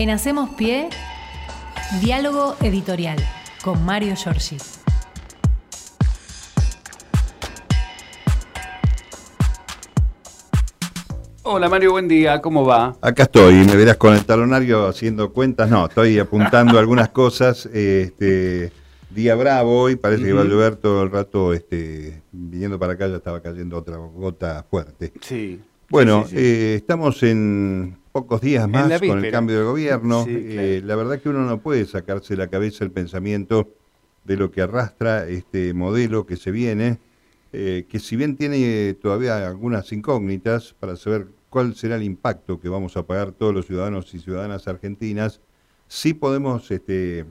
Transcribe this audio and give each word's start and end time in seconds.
En 0.00 0.08
Hacemos 0.08 0.48
Pie, 0.54 0.88
diálogo 2.00 2.56
editorial 2.62 3.18
con 3.62 3.84
Mario 3.84 4.14
Giorgi. 4.16 4.56
Hola 11.42 11.68
Mario, 11.68 11.90
buen 11.90 12.08
día, 12.08 12.40
¿cómo 12.40 12.64
va? 12.64 12.96
Acá 13.02 13.24
estoy, 13.24 13.56
me 13.56 13.76
verás 13.76 13.98
con 13.98 14.14
el 14.14 14.24
talonario 14.24 14.86
haciendo 14.86 15.34
cuentas. 15.34 15.68
No, 15.68 15.84
estoy 15.84 16.18
apuntando 16.18 16.78
algunas 16.78 17.10
cosas. 17.10 17.66
Este, 17.66 18.72
día 19.10 19.34
bravo 19.34 19.82
hoy, 19.82 19.96
parece 19.96 20.24
que 20.24 20.32
va 20.32 20.40
a 20.40 20.46
llover 20.46 20.76
todo 20.76 21.02
el 21.02 21.10
rato. 21.10 21.52
Este, 21.52 22.22
viniendo 22.32 22.78
para 22.78 22.94
acá 22.94 23.06
ya 23.06 23.16
estaba 23.16 23.42
cayendo 23.42 23.76
otra 23.76 23.98
gota 23.98 24.64
fuerte. 24.70 25.12
Sí. 25.20 25.60
Bueno, 25.90 26.22
sí, 26.22 26.30
sí, 26.30 26.36
sí. 26.36 26.42
eh, 26.42 26.74
estamos 26.76 27.22
en 27.22 27.99
pocos 28.22 28.40
días 28.40 28.68
más 28.68 29.00
con 29.00 29.24
el 29.24 29.30
cambio 29.30 29.58
de 29.58 29.64
gobierno. 29.64 30.24
Sí, 30.24 30.30
Eh, 30.34 30.82
la 30.84 30.94
verdad 30.96 31.20
que 31.20 31.28
uno 31.28 31.44
no 31.44 31.60
puede 31.60 31.86
sacarse 31.86 32.34
de 32.34 32.38
la 32.38 32.48
cabeza 32.48 32.84
el 32.84 32.90
pensamiento 32.90 33.68
de 34.24 34.36
lo 34.36 34.50
que 34.50 34.60
arrastra 34.60 35.26
este 35.26 35.72
modelo 35.72 36.26
que 36.26 36.36
se 36.36 36.50
viene, 36.50 36.98
eh, 37.52 37.86
que 37.88 37.98
si 37.98 38.16
bien 38.16 38.36
tiene 38.36 38.94
todavía 38.94 39.48
algunas 39.48 39.90
incógnitas 39.92 40.74
para 40.78 40.96
saber 40.96 41.28
cuál 41.48 41.74
será 41.74 41.96
el 41.96 42.02
impacto 42.02 42.60
que 42.60 42.68
vamos 42.68 42.96
a 42.96 43.04
pagar 43.04 43.32
todos 43.32 43.54
los 43.54 43.66
ciudadanos 43.66 44.12
y 44.14 44.18
ciudadanas 44.18 44.68
argentinas, 44.68 45.40
sí 45.88 46.12
podemos 46.12 46.70
este, 46.70 47.24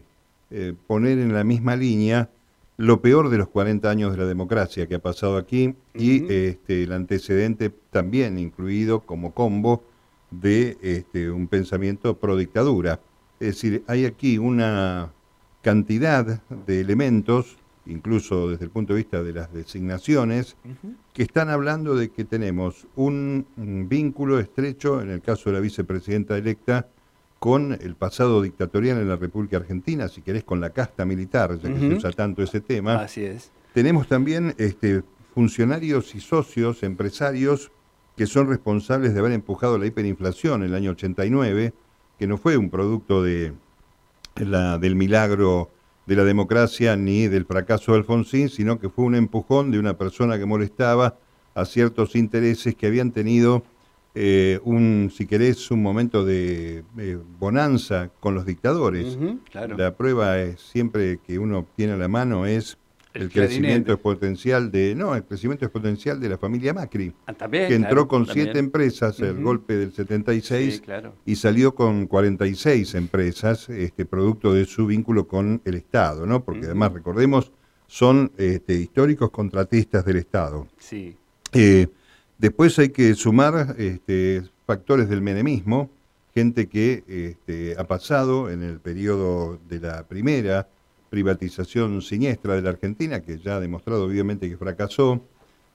eh, 0.49 0.73
poner 0.87 1.19
en 1.19 1.33
la 1.33 1.43
misma 1.43 1.75
línea 1.75 2.29
lo 2.77 3.01
peor 3.01 3.29
de 3.29 3.37
los 3.37 3.49
40 3.49 3.89
años 3.89 4.11
de 4.13 4.17
la 4.17 4.25
democracia 4.25 4.87
que 4.87 4.95
ha 4.95 4.99
pasado 4.99 5.37
aquí 5.37 5.75
y 5.93 6.23
este, 6.31 6.83
el 6.83 6.93
antecedente 6.93 7.71
también 7.91 8.39
incluido 8.39 9.01
como 9.01 9.33
combo 9.33 9.83
de 10.31 10.77
este, 10.81 11.31
un 11.31 11.47
pensamiento 11.47 12.17
pro 12.17 12.37
dictadura. 12.37 12.99
Es 13.39 13.55
decir, 13.55 13.83
hay 13.87 14.05
aquí 14.05 14.37
una 14.37 15.11
cantidad 15.61 16.41
de 16.67 16.81
elementos, 16.81 17.57
incluso 17.85 18.49
desde 18.49 18.65
el 18.65 18.71
punto 18.71 18.93
de 18.93 18.97
vista 18.97 19.23
de 19.23 19.33
las 19.33 19.53
designaciones, 19.53 20.55
que 21.13 21.23
están 21.23 21.49
hablando 21.49 21.95
de 21.95 22.09
que 22.09 22.25
tenemos 22.25 22.87
un 22.95 23.45
vínculo 23.89 24.39
estrecho, 24.39 25.01
en 25.01 25.09
el 25.09 25.21
caso 25.21 25.49
de 25.49 25.55
la 25.55 25.59
vicepresidenta 25.61 26.37
electa, 26.37 26.87
con 27.39 27.71
el 27.71 27.95
pasado 27.95 28.41
dictatorial 28.41 28.97
en 28.97 29.07
la 29.07 29.15
República 29.15 29.57
Argentina, 29.57 30.09
si 30.09 30.21
querés 30.21 30.43
con 30.43 30.59
la 30.59 30.71
casta 30.71 31.05
militar, 31.05 31.57
ya 31.57 31.73
que 31.73 31.79
se 31.79 31.93
usa 31.95 32.11
tanto 32.11 32.43
ese 32.43 32.59
tema. 32.59 32.95
Así 32.95 33.23
es. 33.23 33.51
Tenemos 33.73 34.07
también 34.07 34.53
este, 34.57 35.03
funcionarios 35.33 36.15
y 36.15 36.19
socios, 36.19 36.83
empresarios, 36.83 37.71
que 38.19 38.27
son 38.27 38.49
responsables 38.49 39.13
de 39.13 39.21
haber 39.21 39.31
empujado 39.31 39.77
la 39.77 39.85
hiperinflación 39.85 40.63
en 40.63 40.71
el 40.71 40.75
año 40.75 40.91
89, 40.91 41.71
que 42.17 42.27
no 42.27 42.37
fue 42.37 42.57
un 42.57 42.69
producto 42.69 43.23
de 43.23 43.53
la, 44.35 44.77
del 44.77 44.97
milagro 44.97 45.69
de 46.05 46.17
la 46.17 46.25
democracia 46.25 46.97
ni 46.97 47.29
del 47.29 47.45
fracaso 47.45 47.93
de 47.93 47.99
Alfonsín, 47.99 48.49
sino 48.49 48.77
que 48.77 48.89
fue 48.89 49.05
un 49.05 49.15
empujón 49.15 49.71
de 49.71 49.79
una 49.79 49.97
persona 49.97 50.37
que 50.37 50.45
molestaba 50.45 51.15
a 51.55 51.63
ciertos 51.63 52.13
intereses 52.13 52.75
que 52.75 52.87
habían 52.87 53.11
tenido 53.11 53.63
eh, 54.15 54.59
un, 54.65 55.13
si 55.15 55.25
querés, 55.25 55.71
un 55.71 55.81
momento 55.81 56.25
de 56.25 56.83
eh, 56.97 57.17
bonanza 57.39 58.09
con 58.19 58.35
los 58.35 58.45
dictadores. 58.45 59.17
Claro. 59.49 59.77
La 59.77 59.95
prueba 59.95 60.39
es 60.39 60.59
siempre 60.59 61.19
que 61.25 61.39
uno 61.39 61.65
tiene 61.77 61.93
a 61.93 61.97
la 61.97 62.09
mano 62.09 62.45
es 62.45 62.77
El 63.19 63.29
crecimiento 63.31 63.93
exponencial 63.93 64.71
de 64.71 64.95
no 64.95 65.15
el 65.15 65.23
crecimiento 65.23 65.65
exponencial 65.65 66.19
de 66.19 66.29
la 66.29 66.37
familia 66.37 66.73
Macri 66.73 67.13
Ah, 67.25 67.33
también, 67.33 67.67
que 67.67 67.75
entró 67.75 67.89
claro, 67.89 68.07
con 68.07 68.25
también. 68.25 68.45
siete 68.47 68.59
empresas 68.59 69.19
el 69.19 69.41
golpe 69.41 69.75
del 69.77 69.91
76 69.93 70.75
Sí, 70.75 70.79
claro. 70.81 71.13
y 71.25 71.35
salió 71.35 71.75
con 71.75 72.07
46 72.07 72.95
empresas 72.95 73.69
este 73.69 74.05
producto 74.05 74.53
de 74.53 74.65
su 74.65 74.85
vínculo 74.87 75.27
con 75.27 75.61
el 75.65 75.75
Estado 75.75 76.25
no 76.25 76.43
porque 76.43 76.65
además 76.65 76.93
recordemos 76.93 77.51
son 77.87 78.31
este, 78.37 78.75
históricos 78.75 79.31
contratistas 79.31 80.05
del 80.05 80.17
Estado 80.17 80.67
Sí. 80.77 81.15
eh, 81.53 81.87
después 82.37 82.77
hay 82.79 82.89
que 82.89 83.13
sumar 83.15 83.75
este, 83.77 84.43
factores 84.65 85.09
del 85.09 85.21
menemismo, 85.21 85.89
gente 86.35 86.67
que 86.67 87.03
este, 87.07 87.75
ha 87.77 87.85
pasado 87.85 88.49
en 88.51 88.61
el 88.63 88.79
periodo 88.79 89.59
de 89.67 89.79
la 89.79 90.03
primera 90.07 90.67
privatización 91.09 92.01
siniestra 92.01 92.55
de 92.55 92.61
la 92.61 92.69
Argentina, 92.69 93.21
que 93.21 93.37
ya 93.37 93.57
ha 93.57 93.59
demostrado 93.59 94.05
obviamente 94.05 94.49
que 94.49 94.57
fracasó, 94.57 95.21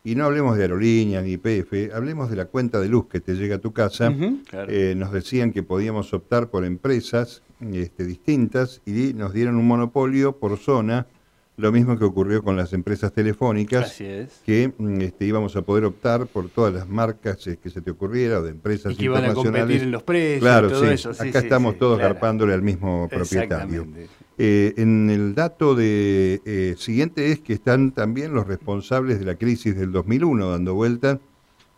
y 0.07 0.15
no 0.15 0.27
hablemos 0.27 0.57
de 0.57 0.63
aerolíneas 0.63 1.25
ni 1.25 1.33
IPF, 1.33 1.95
hablemos 1.95 2.29
de 2.29 2.37
la 2.37 2.45
cuenta 2.45 2.79
de 2.79 2.89
luz 2.89 3.07
que 3.07 3.21
te 3.21 3.35
llega 3.35 3.57
a 3.57 3.59
tu 3.59 3.73
casa. 3.73 4.13
Claro. 4.51 4.71
Eh, 4.71 4.95
nos 4.95 5.13
decían 5.13 5.51
que 5.51 5.63
podíamos 5.63 6.13
optar 6.13 6.51
por 6.51 6.65
empresas 6.67 7.43
este, 7.73 8.05
distintas 8.05 8.83
y 8.85 9.15
nos 9.15 9.33
dieron 9.33 9.57
un 9.57 9.67
monopolio 9.67 10.39
por 10.39 10.59
zona, 10.59 11.07
lo 11.57 11.71
mismo 11.71 11.97
que 11.99 12.05
ocurrió 12.05 12.43
con 12.43 12.57
las 12.57 12.73
empresas 12.73 13.13
telefónicas 13.13 13.85
Así 13.85 14.05
es. 14.05 14.41
que 14.45 14.73
mm, 14.77 15.01
este, 15.03 15.27
íbamos 15.27 15.55
a 15.57 15.63
poder 15.63 15.85
optar 15.85 16.27
por 16.27 16.49
todas 16.49 16.75
las 16.75 16.89
marcas 16.89 17.47
eh, 17.47 17.59
que 17.63 17.71
se 17.71 17.81
te 17.81 17.93
ocurriera 17.93 18.41
o 18.41 18.43
de 18.43 18.51
empresas 18.51 18.93
Y 18.93 18.97
que 18.97 19.05
iban 19.05 19.25
a 19.25 19.35
competir 19.35 19.83
en 19.83 19.93
los 19.93 20.03
precios 20.03 20.41
claro, 20.41 20.67
y 20.67 20.71
todo 20.71 20.85
sí. 20.85 20.93
eso. 20.93 21.15
Sí, 21.15 21.29
Acá 21.29 21.41
sí, 21.41 21.47
estamos 21.47 21.79
todos 21.79 21.99
claro. 21.99 22.15
garpándole 22.15 22.55
al 22.55 22.63
mismo 22.63 23.09
propietario. 23.09 23.87
Eh, 24.37 24.75
en 24.79 25.11
el 25.11 25.35
dato 25.37 25.77
de, 25.77 26.41
eh, 26.45 26.75
siguiente 26.77 27.31
es 27.31 27.39
que 27.39 27.53
están 27.53 27.93
también 27.93 28.35
los 28.35 28.49
responsables 28.49 29.21
de 29.21 29.27
la 29.27 29.37
crisis 29.37 29.77
del 29.77 29.93
2001 29.93 30.51
dando 30.51 30.75
vuelta, 30.75 31.21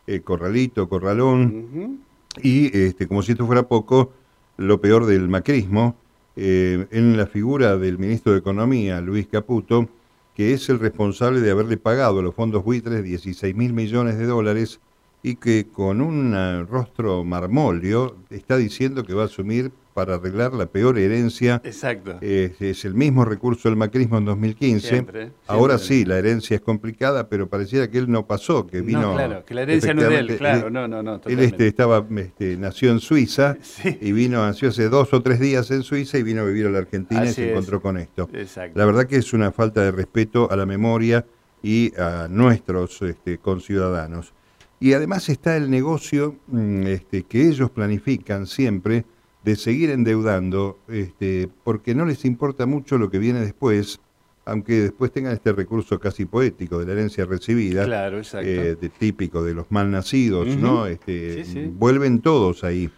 eh, 0.06 0.20
Corralito, 0.20 0.88
Corralón, 0.88 2.00
y 2.42 2.76
este, 2.76 3.06
como 3.06 3.22
si 3.22 3.32
esto 3.32 3.46
fuera 3.46 3.64
poco, 3.64 4.12
lo 4.56 4.80
peor 4.80 5.04
del 5.04 5.28
macrismo, 5.28 5.96
eh, 6.36 6.86
en 6.90 7.16
la 7.16 7.26
figura 7.26 7.76
del 7.76 7.98
ministro 7.98 8.32
de 8.32 8.38
Economía, 8.38 9.00
Luis 9.00 9.26
Caputo, 9.26 9.88
que 10.34 10.52
es 10.52 10.68
el 10.68 10.78
responsable 10.78 11.40
de 11.40 11.50
haberle 11.50 11.78
pagado 11.78 12.20
a 12.20 12.22
los 12.22 12.34
fondos 12.34 12.62
buitres 12.62 13.02
16 13.02 13.54
mil 13.56 13.72
millones 13.72 14.18
de 14.18 14.26
dólares 14.26 14.80
y 15.22 15.36
que 15.36 15.66
con 15.72 16.00
un 16.00 16.66
rostro 16.68 17.24
marmolio 17.24 18.16
está 18.30 18.56
diciendo 18.58 19.02
que 19.04 19.14
va 19.14 19.22
a 19.22 19.26
asumir 19.26 19.72
para 19.96 20.16
arreglar 20.16 20.52
la 20.52 20.66
peor 20.66 20.98
herencia. 20.98 21.62
Exacto. 21.64 22.18
Es 22.20 22.84
el 22.84 22.92
mismo 22.92 23.24
recurso 23.24 23.70
del 23.70 23.78
macrismo 23.78 24.18
en 24.18 24.26
2015. 24.26 24.86
Siempre, 24.86 25.32
Ahora 25.46 25.78
sí, 25.78 26.04
la 26.04 26.18
herencia 26.18 26.56
es 26.56 26.60
complicada, 26.60 27.30
pero 27.30 27.48
pareciera 27.48 27.90
que 27.90 27.96
él 27.96 28.10
no 28.10 28.26
pasó, 28.26 28.66
que 28.66 28.82
vino... 28.82 29.00
no, 29.00 29.14
claro, 29.14 29.44
que 29.46 29.54
la 29.54 29.62
herencia 29.62 29.94
no 29.94 30.02
es 30.02 30.08
de 30.10 30.18
él, 30.18 30.36
claro, 30.36 30.68
no, 30.68 30.86
no, 30.86 31.02
no, 31.02 31.18
él 31.24 31.38
este, 31.38 31.66
estaba, 31.66 32.06
este, 32.14 32.58
nació 32.58 32.90
en 32.90 33.00
Suiza 33.00 33.56
Sí. 33.62 33.96
y 34.02 34.12
vino, 34.12 34.44
nació 34.44 34.68
hace 34.68 34.90
dos 34.90 35.14
o 35.14 35.22
tres 35.22 35.40
días 35.40 35.70
en 35.70 35.82
Suiza 35.82 36.18
y 36.18 36.22
vino 36.22 36.42
a 36.42 36.44
vivir 36.44 36.66
a 36.66 36.70
la 36.70 36.78
Argentina 36.80 37.24
y 37.24 37.32
se 37.32 37.46
es. 37.46 37.50
encontró 37.52 37.80
con 37.80 37.96
esto. 37.96 38.28
Exacto. 38.34 38.78
La 38.78 38.84
verdad 38.84 39.06
que 39.06 39.16
es 39.16 39.32
una 39.32 39.50
falta 39.50 39.80
de 39.80 39.92
respeto 39.92 40.50
a 40.50 40.56
la 40.56 40.66
memoria 40.66 41.24
y 41.62 41.98
a 41.98 42.28
nuestros 42.28 43.00
este, 43.00 43.38
conciudadanos. 43.38 44.34
Y 44.78 44.92
además 44.92 45.30
está 45.30 45.56
el 45.56 45.70
negocio 45.70 46.36
mm, 46.48 46.82
este, 46.82 47.22
que 47.22 47.48
ellos 47.48 47.70
planifican 47.70 48.46
siempre 48.46 49.06
de 49.46 49.54
seguir 49.54 49.90
endeudando, 49.90 50.76
este, 50.88 51.48
porque 51.62 51.94
no 51.94 52.04
les 52.04 52.24
importa 52.24 52.66
mucho 52.66 52.98
lo 52.98 53.08
que 53.10 53.20
viene 53.20 53.38
después, 53.40 54.00
aunque 54.44 54.80
después 54.82 55.12
tengan 55.12 55.34
este 55.34 55.52
recurso 55.52 56.00
casi 56.00 56.24
poético 56.24 56.80
de 56.80 56.86
la 56.86 56.92
herencia 56.92 57.24
recibida, 57.26 57.84
Claro, 57.84 58.18
exacto. 58.18 58.48
eh, 58.48 58.74
de 58.74 58.88
típico 58.88 59.44
de 59.44 59.54
los 59.54 59.70
mal 59.70 59.88
nacidos, 59.92 60.48
Ujú. 60.48 60.58
¿no? 60.58 60.86
Este, 60.86 61.44
Sí, 61.44 61.52
sí. 61.52 61.72
Vuelven 61.72 62.20
todos 62.22 62.64
ahí. 62.64 62.90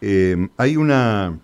Eh, 0.00 0.48
hay 0.56 0.78
una, 0.78 1.38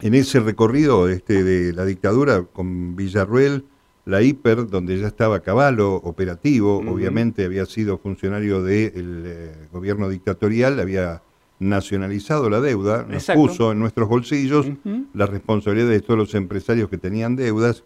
en 0.00 0.14
ese 0.14 0.40
recorrido 0.40 1.10
este, 1.10 1.44
de 1.44 1.74
la 1.74 1.84
dictadura 1.84 2.44
con 2.44 2.96
Villarruel, 2.96 3.66
la 4.06 4.22
hiper, 4.22 4.68
donde 4.68 4.98
ya 4.98 5.06
estaba 5.08 5.40
Caballo 5.40 5.96
operativo, 5.96 6.78
obviamente 6.78 7.44
había 7.44 7.66
sido 7.66 7.98
funcionario 7.98 8.62
del 8.62 9.22
eh, 9.26 9.52
gobierno 9.70 10.08
dictatorial, 10.08 10.80
había 10.80 11.20
nacionalizado 11.58 12.50
la 12.50 12.60
deuda, 12.60 13.04
nos 13.04 13.14
Exacto. 13.22 13.42
puso 13.42 13.72
en 13.72 13.78
nuestros 13.78 14.08
bolsillos 14.08 14.66
la 15.14 15.26
responsabilidad 15.26 15.88
de 15.88 16.00
todos 16.00 16.18
los 16.18 16.34
empresarios 16.34 16.88
que 16.90 16.98
tenían 16.98 17.36
deudas 17.36 17.84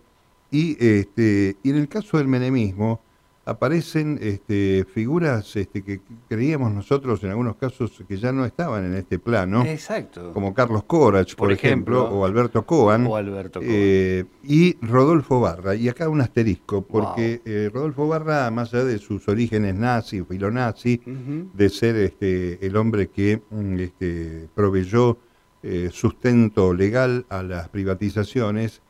y 0.50 0.76
este 0.84 1.56
y 1.62 1.70
en 1.70 1.76
el 1.76 1.88
caso 1.88 2.18
del 2.18 2.26
menemismo 2.26 3.00
aparecen 3.44 4.18
este, 4.22 4.84
figuras 4.92 5.56
este, 5.56 5.82
que 5.82 6.00
creíamos 6.28 6.72
nosotros 6.72 7.22
en 7.24 7.30
algunos 7.30 7.56
casos 7.56 8.02
que 8.06 8.16
ya 8.16 8.30
no 8.32 8.44
estaban 8.44 8.84
en 8.84 8.94
este 8.94 9.18
plano, 9.18 9.64
Exacto. 9.64 10.32
como 10.32 10.54
Carlos 10.54 10.84
Corach, 10.84 11.34
por, 11.34 11.48
Por 11.48 11.52
ejemplo, 11.52 12.00
ejemplo. 12.00 12.18
o 12.20 12.24
Alberto 12.24 12.64
Coan, 12.64 13.06
O 13.06 13.16
Alberto 13.16 13.60
Coan. 13.60 13.70
eh, 13.72 14.24
y 14.44 14.76
Rodolfo 14.84 15.40
Barra. 15.40 15.74
Y 15.74 15.88
acá 15.88 16.08
un 16.08 16.20
asterisco, 16.20 16.82
porque 16.82 17.40
eh, 17.44 17.70
Rodolfo 17.72 18.06
Barra, 18.06 18.50
más 18.50 18.72
allá 18.74 18.84
de 18.84 18.98
sus 18.98 19.26
orígenes 19.28 19.74
nazi, 19.74 20.22
filonazi, 20.22 21.00
Ujú. 21.06 21.50
de 21.54 21.68
ser 21.70 21.96
este, 21.96 22.64
el 22.64 22.76
hombre 22.76 23.08
que 23.08 23.42
mm, 23.50 23.78
este, 23.80 24.48
proveyó 24.54 25.18
eh, 25.62 25.88
sustento 25.92 26.72
legal 26.72 27.26
a 27.28 27.42
las 27.42 27.68
privatizaciones, 27.68 28.80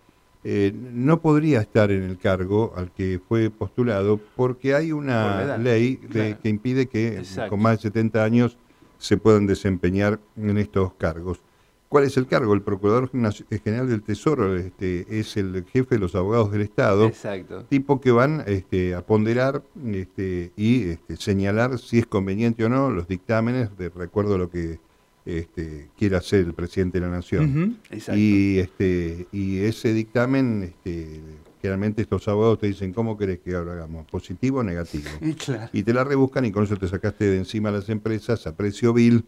eh, 0.42 0.72
no 0.74 1.20
podría 1.20 1.60
estar 1.60 1.90
en 1.90 2.02
el 2.02 2.16
cargo 2.18 2.72
al 2.76 2.90
que 2.92 3.20
fue 3.28 3.50
postulado 3.50 4.18
porque 4.36 4.74
hay 4.74 4.90
Por 4.90 5.00
una 5.00 5.42
edad, 5.42 5.58
ley 5.58 5.96
de- 5.96 6.08
claro. 6.08 6.38
que 6.42 6.48
impide 6.48 6.86
que 6.86 7.18
Exacto. 7.18 7.50
con 7.50 7.60
más 7.62 7.76
de 7.78 7.82
70 7.82 8.24
años 8.24 8.56
se 8.98 9.16
puedan 9.16 9.46
desempeñar 9.46 10.18
en 10.36 10.56
estos 10.58 10.94
cargos. 10.94 11.40
¿Cuál 11.88 12.04
es 12.04 12.16
el 12.16 12.26
cargo? 12.28 12.54
El 12.54 12.62
Procurador 12.62 13.10
General 13.10 13.88
del 13.88 14.02
Tesoro 14.02 14.54
este, 14.56 15.18
es 15.18 15.36
el 15.36 15.64
jefe 15.72 15.96
de 15.96 15.98
los 16.00 16.14
abogados 16.14 16.52
del 16.52 16.60
Estado. 16.62 17.06
Exacto. 17.06 17.64
Tipo 17.64 18.00
que 18.00 18.12
van 18.12 18.44
este, 18.46 18.94
a 18.94 19.04
ponderar 19.04 19.64
este, 19.84 20.52
y 20.56 20.84
este, 20.90 21.16
señalar 21.16 21.78
si 21.80 21.98
es 21.98 22.06
conveniente 22.06 22.64
o 22.64 22.68
no 22.68 22.90
los 22.90 23.08
dictámenes, 23.08 23.76
de 23.76 23.88
recuerdo 23.88 24.36
a 24.36 24.38
lo 24.38 24.50
que 24.50 24.78
este, 25.24 25.88
quiere 25.98 26.16
hacer 26.16 26.40
el 26.40 26.54
presidente 26.54 27.00
de 27.00 27.06
la 27.06 27.12
Nación. 27.12 27.78
Y, 28.14 28.58
este, 28.58 29.26
y 29.32 29.58
ese 29.58 29.92
dictamen, 29.92 30.62
este, 30.64 31.20
generalmente 31.60 32.02
estos 32.02 32.26
abogados 32.28 32.58
te 32.58 32.68
dicen, 32.68 32.92
¿cómo 32.92 33.16
querés 33.18 33.40
que 33.40 33.50
lo 33.50 33.70
hagamos? 33.70 34.06
¿Positivo 34.10 34.60
o 34.60 34.62
negativo? 34.62 35.08
Y 35.20 35.34
claro. 35.34 35.68
Y 35.72 35.82
te 35.82 35.92
la 35.92 36.04
rebuscan 36.04 36.44
y 36.44 36.52
con 36.52 36.64
eso 36.64 36.76
te 36.76 36.88
sacaste 36.88 37.26
de 37.26 37.38
encima 37.38 37.68
a 37.68 37.72
las 37.72 37.88
empresas 37.88 38.46
a 38.46 38.56
precio 38.56 38.92
vil 38.92 39.24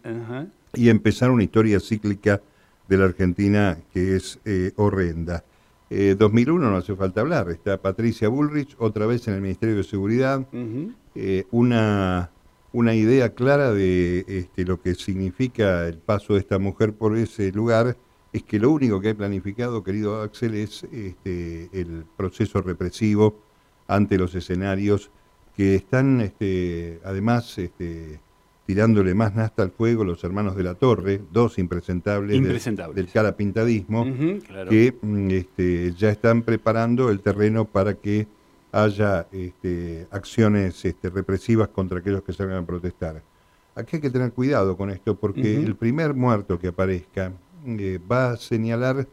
y 0.74 0.88
empezar 0.88 1.30
una 1.30 1.44
historia 1.44 1.78
cíclica 1.80 2.40
de 2.88 2.96
la 2.96 3.04
Argentina 3.04 3.78
que 3.92 4.16
es 4.16 4.38
eh, 4.44 4.72
horrenda. 4.76 5.44
Eh, 5.90 6.16
2001 6.18 6.70
no 6.70 6.76
hace 6.76 6.96
falta 6.96 7.20
hablar, 7.20 7.50
está 7.50 7.76
Patricia 7.76 8.28
Bullrich 8.28 8.74
otra 8.78 9.04
vez 9.04 9.28
en 9.28 9.34
el 9.34 9.42
Ministerio 9.42 9.76
de 9.76 9.84
Seguridad, 9.84 10.46
eh, 11.14 11.44
una, 11.50 12.30
una 12.72 12.94
idea 12.94 13.34
clara 13.34 13.72
de 13.72 14.24
este, 14.26 14.64
lo 14.64 14.80
que 14.80 14.94
significa 14.94 15.86
el 15.86 15.98
paso 15.98 16.34
de 16.34 16.40
esta 16.40 16.58
mujer 16.58 16.92
por 16.94 17.16
ese 17.16 17.52
lugar, 17.52 17.96
es 18.32 18.42
que 18.42 18.58
lo 18.58 18.70
único 18.70 19.00
que 19.00 19.08
hay 19.08 19.14
planificado, 19.14 19.82
querido 19.84 20.22
Axel, 20.22 20.54
es 20.54 20.84
este, 20.84 21.68
el 21.72 22.04
proceso 22.16 22.62
represivo 22.62 23.38
ante 23.86 24.16
los 24.16 24.34
escenarios 24.34 25.10
que 25.54 25.74
están 25.74 26.22
este, 26.22 26.98
además 27.04 27.58
este, 27.58 28.20
tirándole 28.64 29.12
más 29.12 29.34
nasta 29.34 29.62
al 29.62 29.70
fuego 29.70 30.02
los 30.02 30.24
hermanos 30.24 30.56
de 30.56 30.62
la 30.62 30.74
Torre, 30.74 31.20
dos 31.30 31.58
impresentables, 31.58 32.30
del- 32.30 32.38
Impresentables. 32.38 32.96
del 32.96 33.08
carapintadismo 33.12 34.06
claro. 34.46 34.70
que 34.70 34.94
mm, 35.02 35.30
este, 35.30 35.92
ya 35.92 36.08
están 36.08 36.40
preparando 36.40 37.10
el 37.10 37.20
terreno 37.20 37.66
para 37.66 37.92
que 37.94 38.26
haya 38.72 39.28
este, 39.30 40.06
acciones 40.10 40.84
este, 40.84 41.10
represivas 41.10 41.68
contra 41.68 41.98
aquellos 41.98 42.22
que 42.22 42.32
salgan 42.32 42.64
a 42.64 42.66
protestar. 42.66 43.22
Aquí 43.74 43.96
hay 43.96 44.02
que 44.02 44.10
tener 44.10 44.32
cuidado 44.32 44.76
con 44.76 44.90
esto 44.90 45.14
porque 45.14 45.56
el 45.56 45.76
primer 45.76 46.14
muerto 46.14 46.58
que 46.58 46.68
aparezca 46.68 47.32
eh, 47.66 47.98
va 48.10 48.32
a 48.32 48.36
señalar, 48.36 49.06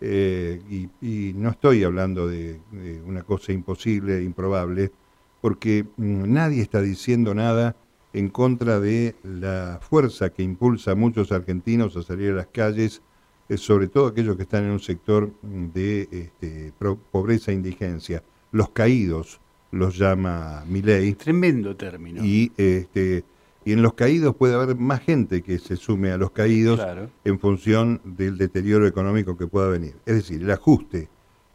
eh, 0.00 0.62
y, 0.70 0.88
y 1.00 1.32
no 1.34 1.50
estoy 1.50 1.82
hablando 1.84 2.28
de, 2.28 2.60
de 2.70 3.02
una 3.02 3.22
cosa 3.22 3.52
imposible, 3.52 4.22
improbable, 4.22 4.92
porque 5.40 5.86
mm, 5.96 6.32
nadie 6.32 6.62
está 6.62 6.80
diciendo 6.80 7.34
nada 7.34 7.74
en 8.12 8.30
contra 8.30 8.80
de 8.80 9.14
la 9.22 9.78
fuerza 9.82 10.30
que 10.30 10.42
impulsa 10.42 10.92
a 10.92 10.94
muchos 10.94 11.32
argentinos 11.32 11.96
a 11.96 12.02
salir 12.02 12.32
a 12.32 12.36
las 12.36 12.46
calles, 12.46 13.02
eh, 13.48 13.58
sobre 13.58 13.88
todo 13.88 14.06
aquellos 14.06 14.36
que 14.36 14.42
están 14.42 14.64
en 14.64 14.70
un 14.70 14.80
sector 14.80 15.30
de 15.42 16.08
este, 16.10 16.72
pobreza 17.10 17.50
e 17.50 17.54
indigencia. 17.54 18.22
Los 18.52 18.70
caídos 18.70 19.40
los 19.72 19.96
llama 19.98 20.64
Milei. 20.66 21.14
Tremendo 21.14 21.76
término. 21.76 22.24
Y, 22.24 22.52
este, 22.56 23.24
y 23.64 23.72
en 23.72 23.82
los 23.82 23.94
caídos 23.94 24.34
puede 24.36 24.54
haber 24.54 24.76
más 24.76 25.00
gente 25.00 25.42
que 25.42 25.58
se 25.58 25.76
sume 25.76 26.10
a 26.12 26.16
los 26.16 26.30
caídos 26.30 26.78
Claro. 26.78 27.10
en 27.24 27.38
función 27.38 28.00
del 28.04 28.38
deterioro 28.38 28.86
económico 28.86 29.36
que 29.36 29.46
pueda 29.46 29.68
venir. 29.68 29.94
Es 30.06 30.14
decir, 30.14 30.42
el 30.42 30.50
ajuste 30.50 31.08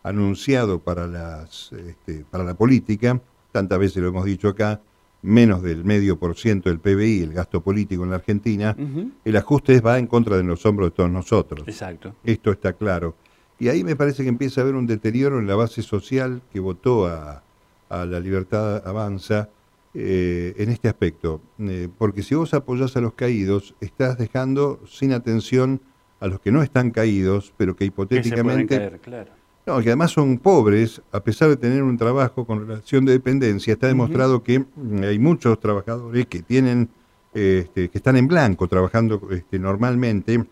anunciado 0.04 0.80
para, 0.80 1.08
las, 1.08 1.72
este, 1.74 2.26
para 2.30 2.44
la 2.44 2.54
política, 2.56 3.22
tantas 3.52 3.80
veces 3.80 4.02
lo 4.02 4.10
hemos 4.10 4.26
dicho 4.26 4.50
acá, 4.50 4.82
menos 5.22 5.62
del 5.62 5.84
medio 5.86 6.18
por 6.18 6.36
ciento 6.36 6.70
del 6.70 6.80
PBI, 6.80 7.22
el 7.22 7.34
gasto 7.34 7.62
político 7.62 8.04
en 8.04 8.10
la 8.10 8.16
Argentina, 8.16 8.76
el 9.24 9.38
ajuste 9.38 9.80
va 9.80 10.00
en 10.00 10.08
contra 10.08 10.36
de 10.38 10.44
los 10.44 10.66
hombros 10.66 10.90
de 10.90 10.96
todos 10.96 11.12
nosotros. 11.12 11.68
Exacto. 11.68 12.16
Esto 12.24 12.52
está 12.52 12.74
claro. 12.74 13.16
Y 13.62 13.70
ahí 13.70 13.84
me 13.84 13.96
parece 13.96 14.24
que 14.24 14.30
empieza 14.30 14.60
a 14.60 14.64
haber 14.64 14.74
un 14.74 14.88
deterioro 14.88 15.38
en 15.38 15.46
la 15.46 15.54
base 15.54 15.84
social 15.84 16.42
que 16.52 16.60
votó 16.60 17.06
a, 17.06 17.44
a 17.90 18.06
la 18.08 18.20
libertad 18.20 18.82
avanza 18.88 19.50
eh, 19.94 20.56
en 20.58 20.72
este 20.72 20.90
aspecto. 20.90 21.42
Eh, 21.60 21.88
porque 21.96 22.24
si 22.24 22.34
vos 22.34 22.56
apoyás 22.56 22.98
a 22.98 23.02
los 23.02 23.14
caídos, 23.14 23.76
estás 23.80 24.18
dejando 24.18 24.80
sin 24.88 25.14
atención 25.14 25.80
a 26.20 26.26
los 26.26 26.40
que 26.40 26.52
no 26.52 26.64
están 26.64 26.90
caídos, 26.90 27.54
pero 27.56 27.76
que 27.76 27.86
Que 27.86 27.86
se 27.86 27.92
pueden 27.92 28.08
hipotéticamente... 28.08 28.78
caer, 28.78 29.00
claro. 29.00 29.32
No, 29.68 29.80
que 29.80 29.90
además 29.90 30.10
son 30.10 30.40
pobres, 30.40 31.00
a 31.12 31.20
pesar 31.20 31.50
de 31.50 31.56
tener 31.56 31.84
un 31.84 32.00
trabajo 32.00 32.48
con 32.48 32.68
relación 32.68 33.06
de 33.06 33.12
dependencia, 33.12 33.74
está 33.74 33.86
demostrado 33.86 34.42
que 34.42 34.58
mm, 34.58 35.04
hay 35.04 35.20
muchos 35.20 35.60
trabajadores 35.60 36.26
que 36.26 36.42
tienen, 36.42 36.90
este, 37.32 37.90
que 37.90 37.98
están 38.00 38.18
en 38.18 38.28
blanco 38.28 38.68
trabajando 38.68 39.22
este, 39.30 39.60
normalmente, 39.60 40.44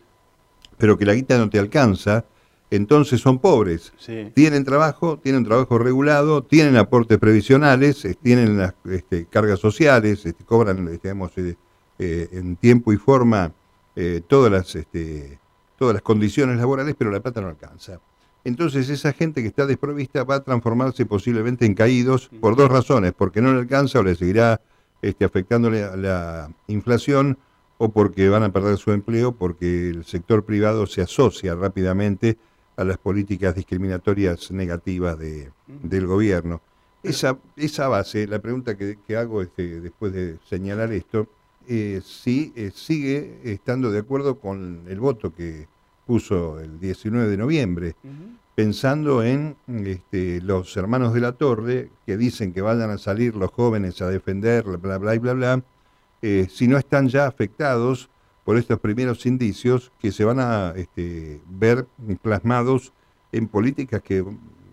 pero 0.78 0.96
que 0.96 1.08
la 1.08 1.16
guita 1.16 1.40
no 1.40 1.50
te 1.50 1.58
alcanza, 1.58 2.24
entonces 2.72 3.20
son 3.20 3.40
pobres. 3.40 3.94
Sí. 3.98 4.32
Tienen 4.36 4.64
trabajo, 4.64 5.18
tienen 5.18 5.44
trabajo 5.44 5.78
regulado, 5.80 6.44
tienen 6.44 6.78
aportes 6.78 7.18
previsionales, 7.18 8.08
tienen 8.22 8.58
las 8.58 8.76
este, 8.86 9.26
cargas 9.26 9.60
sociales, 9.60 10.26
este, 10.26 10.44
cobran 10.44 10.86
digamos, 10.92 11.32
eh, 11.38 11.56
eh, 11.98 12.30
en 12.32 12.56
tiempo 12.58 12.94
y 12.94 12.98
forma 12.98 13.52
eh, 13.96 14.22
todas, 14.28 14.52
las, 14.52 14.76
este, 14.76 15.40
todas 15.78 15.94
las 15.96 16.04
condiciones 16.04 16.58
laborales, 16.58 16.96
pero 16.98 17.12
la 17.12 17.20
plata 17.20 17.42
no 17.42 17.48
alcanza. 17.48 18.00
Entonces 18.44 18.90
esa 18.90 19.14
gente 19.14 19.42
que 19.42 19.48
está 19.48 19.66
desprovista 19.66 20.24
va 20.24 20.36
a 20.36 20.44
transformarse 20.44 21.06
posiblemente 21.06 21.66
en 21.66 21.74
caídos 21.74 22.30
por 22.40 22.56
dos 22.56 22.70
razones, 22.70 23.14
porque 23.18 23.42
no 23.42 23.52
le 23.52 23.60
alcanza 23.60 24.00
o 24.00 24.04
le 24.04 24.16
seguirá 24.16 24.62
este, 25.02 25.26
afectándole 25.26 25.84
a 25.84 25.98
la 25.98 26.52
inflación 26.68 27.38
o 27.78 27.90
porque 27.90 28.30
van 28.30 28.44
a 28.44 28.54
perder 28.54 28.78
su 28.78 28.92
empleo 28.92 29.32
porque 29.32 29.90
el 29.90 30.06
sector 30.06 30.46
privado 30.46 30.86
se 30.86 31.02
asocia 31.02 31.56
rápidamente 31.56 32.38
a 32.80 32.86
las 32.86 32.98
políticas 32.98 33.56
discriminatorias 33.56 34.52
negativas 34.52 35.20
de, 35.20 35.52
del 35.68 36.08
gobierno. 36.08 36.62
Esa, 37.04 37.38
esa 37.58 37.90
base, 37.90 38.26
la 38.26 38.40
pregunta 38.40 38.78
que, 38.78 38.98
que 39.06 39.18
hago 39.18 39.42
este, 39.42 39.82
después 39.82 40.14
de 40.14 40.38
señalar 40.50 40.94
esto, 40.94 41.28
eh, 41.68 42.02
si 42.04 42.54
eh, 42.56 42.72
sigue 42.74 43.42
estando 43.44 43.92
de 43.92 44.00
acuerdo 44.00 44.40
con 44.40 44.84
el 44.88 45.00
voto 45.00 45.34
que 45.34 45.68
puso 46.08 46.60
el 46.62 46.80
19 46.80 47.28
de 47.28 47.38
noviembre, 47.38 47.96
pensando 48.56 49.24
en 49.24 49.58
este, 49.68 50.42
los 50.42 50.76
hermanos 50.78 51.14
de 51.14 51.20
la 51.20 51.34
torre 51.34 51.90
que 52.06 52.18
dicen 52.18 52.54
que 52.54 52.62
vayan 52.62 52.90
a 52.92 52.98
salir 52.98 53.36
los 53.36 53.52
jóvenes 53.52 54.02
a 54.02 54.08
defender, 54.08 54.64
bla, 54.64 54.78
bla, 54.78 54.98
bla, 54.98 55.16
y 55.16 55.20
bla, 55.20 55.34
bla, 55.34 55.64
eh, 56.22 56.48
si 56.50 56.68
no 56.68 56.78
están 56.78 57.10
ya 57.10 57.28
afectados 57.28 58.10
por 58.50 58.58
estos 58.58 58.80
primeros 58.80 59.28
indicios 59.28 59.92
que 60.00 60.12
se 60.12 60.26
van 60.26 60.40
a 60.40 60.74
este, 60.76 61.40
ver 61.46 61.86
plasmados 62.24 62.94
en 63.32 63.48
políticas 63.48 64.02
que 64.02 64.26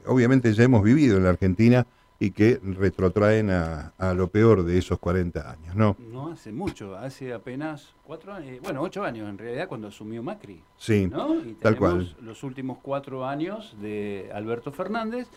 obviamente 0.06 0.50
ya 0.54 0.64
hemos 0.64 0.83
vivido 0.83 1.18
en 1.18 1.25
la 1.25 1.28
Argentina 1.28 1.87
y 2.18 2.30
que 2.30 2.59
retrotraen 2.62 3.50
a, 3.50 3.92
a 3.99 4.14
lo 4.14 4.28
peor 4.28 4.64
de 4.64 4.78
esos 4.78 4.99
40 4.99 5.50
años, 5.50 5.76
¿no? 5.76 5.95
No 6.11 6.33
hace 6.33 6.52
mucho, 6.52 6.97
hace 6.97 7.35
apenas 7.35 7.95
cuatro 8.02 8.33
años, 8.33 8.62
bueno, 8.62 8.80
ocho 8.80 9.04
años 9.04 9.28
en 9.28 9.37
realidad 9.37 9.68
cuando 9.68 9.88
asumió 9.88 10.23
Macri. 10.23 10.59
Sí, 10.78 11.09
¿no? 11.09 11.35
Y 11.45 11.52
tal 11.61 11.76
cual. 11.76 12.16
los 12.23 12.42
últimos 12.45 12.78
cuatro 12.80 13.26
años 13.26 13.76
de 13.83 14.30
Alberto 14.33 14.73
Fernández. 14.73 15.28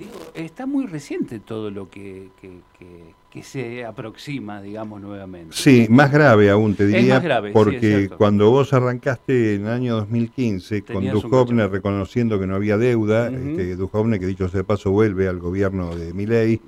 Digo, 0.00 0.12
está 0.34 0.64
muy 0.64 0.86
reciente 0.86 1.40
todo 1.40 1.70
lo 1.70 1.90
que, 1.90 2.30
que, 2.40 2.48
que- 2.78 3.14
que 3.30 3.42
se 3.44 3.84
aproxima, 3.84 4.60
digamos, 4.62 5.00
nuevamente. 5.00 5.54
Sí, 5.54 5.86
más 5.90 6.10
grave 6.10 6.50
aún 6.50 6.74
te 6.74 6.84
Es 6.84 6.90
diría, 6.92 7.14
más 7.16 7.22
grave, 7.22 7.48
sí, 7.48 7.58
es 7.58 7.64
porque 7.64 8.10
cuando 8.16 8.50
vos 8.50 8.72
arrancaste 8.72 9.54
en 9.56 9.66
el 9.66 9.68
año 9.68 9.96
2015 9.96 10.82
con 10.82 10.96
Tenías 10.96 11.22
un 11.22 11.30
Duhovne 11.30 11.68
reconociendo 11.68 12.40
que 12.40 12.46
no 12.46 12.56
había 12.56 12.76
deuda, 12.78 13.28
Ujú. 13.30 13.50
este, 13.50 13.76
Duhovne 13.76 14.18
que 14.18 14.26
dicho 14.26 14.48
sea 14.48 14.58
de 14.58 14.64
paso 14.64 14.90
vuelve 14.90 15.28
al 15.28 15.38
gobierno 15.38 15.94
de 15.94 16.12
Dios. 16.14 16.58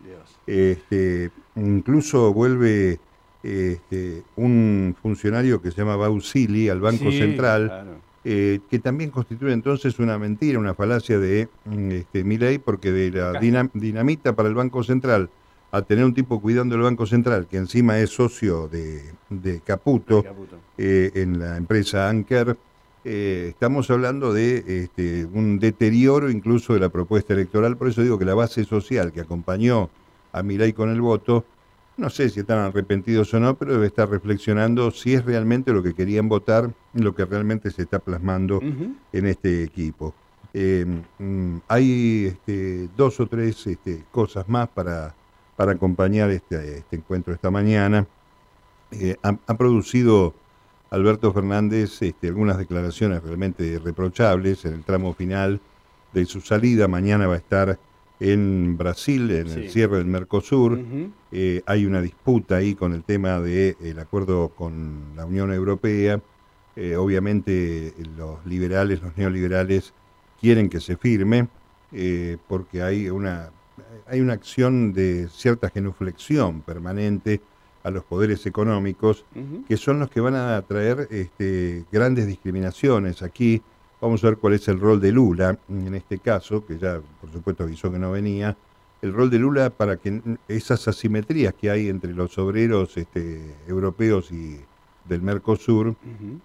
este, 0.46 1.30
incluso 1.56 2.32
vuelve 2.34 3.00
este, 3.42 4.22
un 4.36 4.94
funcionario 5.00 5.60
que 5.60 5.70
se 5.72 5.78
llama 5.78 5.96
Bausili 5.96 6.68
al 6.68 6.80
Banco 6.80 7.10
Sí, 7.10 7.18
Central, 7.18 7.66
claro. 7.66 8.11
Eh, 8.24 8.60
que 8.70 8.78
también 8.78 9.10
constituye 9.10 9.52
entonces 9.52 9.98
una 9.98 10.18
mentira, 10.18 10.58
una 10.58 10.74
falacia 10.74 11.18
de 11.18 11.48
mm, 11.64 11.90
este, 11.90 12.24
Milei, 12.24 12.58
porque 12.58 12.92
de 12.92 13.10
la 13.10 13.32
dinam- 13.40 13.70
dinamita 13.74 14.34
para 14.36 14.48
el 14.48 14.54
Banco 14.54 14.82
Central 14.84 15.28
a 15.70 15.82
tener 15.82 16.04
un 16.04 16.12
tipo 16.14 16.40
cuidando 16.40 16.74
el 16.74 16.82
Banco 16.82 17.06
Central, 17.06 17.46
que 17.50 17.56
encima 17.56 17.98
es 17.98 18.10
socio 18.10 18.68
de, 18.68 19.02
de 19.30 19.60
Caputo 19.60 20.22
Caputo. 20.22 20.56
eh, 20.78 21.10
en 21.14 21.38
la 21.40 21.56
empresa 21.56 22.08
Anker, 22.10 22.56
eh, 23.04 23.46
estamos 23.48 23.90
hablando 23.90 24.32
de 24.32 24.62
este, 24.84 25.24
un 25.32 25.58
deterioro 25.58 26.30
incluso 26.30 26.74
de 26.74 26.80
la 26.80 26.90
propuesta 26.90 27.32
electoral, 27.32 27.76
por 27.76 27.88
eso 27.88 28.02
digo 28.02 28.18
que 28.18 28.24
la 28.26 28.34
base 28.34 28.64
social 28.64 29.12
que 29.12 29.22
acompañó 29.22 29.90
a 30.32 30.42
Milei 30.42 30.72
con 30.72 30.90
el 30.90 31.00
voto, 31.00 31.44
no 31.96 32.10
sé 32.10 32.30
si 32.30 32.40
están 32.40 32.58
arrepentidos 32.58 33.32
o 33.34 33.40
no, 33.40 33.54
pero 33.54 33.72
debe 33.72 33.86
estar 33.86 34.08
reflexionando 34.08 34.90
si 34.90 35.14
es 35.14 35.24
realmente 35.24 35.72
lo 35.72 35.82
que 35.82 35.94
querían 35.94 36.28
votar, 36.28 36.70
lo 36.94 37.14
que 37.14 37.24
realmente 37.24 37.70
se 37.70 37.82
está 37.82 37.98
plasmando 37.98 38.60
en 38.60 39.26
este 39.26 39.62
equipo. 39.62 40.14
Eh, 40.54 40.84
mm, 41.18 41.56
hay 41.68 42.26
este, 42.26 42.88
dos 42.96 43.18
o 43.20 43.26
tres 43.26 43.66
este, 43.66 44.04
cosas 44.10 44.48
más 44.48 44.68
para, 44.68 45.14
para 45.56 45.72
acompañar 45.72 46.30
este, 46.30 46.78
este 46.78 46.96
encuentro 46.96 47.32
esta 47.32 47.50
mañana. 47.50 48.06
Eh, 48.90 49.16
ha, 49.22 49.36
ha 49.46 49.56
producido 49.56 50.34
Alberto 50.90 51.32
Fernández 51.32 52.02
este, 52.02 52.28
algunas 52.28 52.58
declaraciones 52.58 53.22
realmente 53.22 53.78
reprochables 53.78 54.64
en 54.66 54.74
el 54.74 54.84
tramo 54.84 55.14
final 55.14 55.60
de 56.12 56.26
su 56.26 56.40
salida. 56.42 56.86
Mañana 56.88 57.26
va 57.26 57.34
a 57.34 57.38
estar 57.38 57.78
en 58.22 58.76
Brasil, 58.76 59.30
en 59.32 59.48
el 59.48 59.70
cierre 59.70 59.98
del 59.98 60.06
Mercosur. 60.06 60.78
Eh, 61.32 61.62
hay 61.66 61.86
una 61.86 62.00
disputa 62.00 62.56
ahí 62.56 62.76
con 62.76 62.94
el 62.94 63.02
tema 63.02 63.40
del 63.40 63.98
acuerdo 63.98 64.50
con 64.50 65.16
la 65.16 65.26
Unión 65.26 65.52
Europea. 65.52 66.20
Eh, 66.76 66.96
obviamente 66.96 67.92
los 68.16 68.46
liberales, 68.46 69.02
los 69.02 69.16
neoliberales, 69.16 69.92
quieren 70.40 70.68
que 70.68 70.80
se 70.80 70.96
firme 70.96 71.48
eh, 71.90 72.38
porque 72.46 72.82
hay 72.82 73.10
una, 73.10 73.50
hay 74.06 74.20
una 74.20 74.34
acción 74.34 74.92
de 74.92 75.28
cierta 75.28 75.68
genuflexión 75.68 76.62
permanente 76.62 77.40
a 77.82 77.90
los 77.90 78.04
poderes 78.04 78.46
económicos, 78.46 79.24
que 79.66 79.76
son 79.76 79.98
los 79.98 80.08
que 80.08 80.20
van 80.20 80.36
a 80.36 80.62
traer 80.62 81.08
este, 81.10 81.84
grandes 81.90 82.28
discriminaciones. 82.28 83.22
Aquí 83.22 83.60
vamos 84.02 84.22
a 84.24 84.26
ver 84.26 84.36
cuál 84.36 84.54
es 84.54 84.66
el 84.66 84.80
rol 84.80 85.00
de 85.00 85.12
Lula, 85.12 85.56
en 85.68 85.94
este 85.94 86.18
caso, 86.18 86.66
que 86.66 86.76
ya 86.76 87.00
por 87.20 87.30
supuesto 87.30 87.62
avisó 87.62 87.90
que 87.90 88.00
no 88.00 88.10
venía, 88.10 88.56
el 89.00 89.12
rol 89.12 89.30
de 89.30 89.38
Lula 89.38 89.70
para 89.70 89.96
que 89.96 90.20
esas 90.48 90.86
asimetrías 90.88 91.54
que 91.54 91.70
hay 91.70 91.88
entre 91.88 92.12
los 92.12 92.36
obreros 92.36 92.96
este, 92.96 93.54
europeos 93.66 94.30
y 94.32 94.60
del 95.08 95.22
Mercosur 95.22 95.96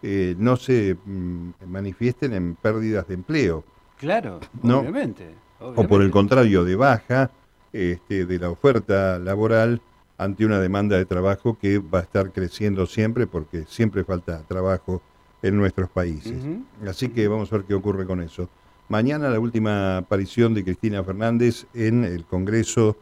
eh, 0.01 0.35
no 0.37 0.55
se 0.55 0.97
mm, 1.03 1.49
manifiesten 1.67 2.33
en 2.33 2.55
pérdidas 2.55 3.07
de 3.07 3.15
empleo. 3.15 3.63
Claro, 3.97 4.39
obviamente, 4.63 5.35
O 5.59 5.87
por 5.87 6.01
el 6.03 6.11
contrario, 6.11 6.63
de 6.63 6.75
baja 6.75 7.31
este, 7.73 8.25
de 8.25 8.39
la 8.39 8.51
oferta 8.51 9.17
laboral 9.19 9.81
ante 10.19 10.45
una 10.45 10.59
demanda 10.59 10.97
de 10.97 11.05
trabajo 11.05 11.57
que 11.59 11.79
va 11.79 11.99
a 11.99 12.03
estar 12.03 12.31
creciendo 12.31 12.85
siempre 12.85 13.25
porque 13.25 13.65
siempre 13.67 14.03
falta 14.03 14.43
trabajo 14.47 15.01
en 15.41 15.57
nuestros 15.57 15.89
países. 15.89 16.33
Así 16.87 17.09
que 17.09 17.27
vamos 17.27 17.51
a 17.51 17.57
ver 17.57 17.65
qué 17.65 17.73
ocurre 17.73 18.05
con 18.05 18.21
eso. 18.21 18.49
Mañana 18.89 19.29
la 19.29 19.39
última 19.39 19.97
aparición 19.97 20.53
de 20.53 20.63
Cristina 20.63 21.03
Fernández 21.03 21.65
en 21.73 22.03
el 22.03 22.25
Congreso 22.25 22.95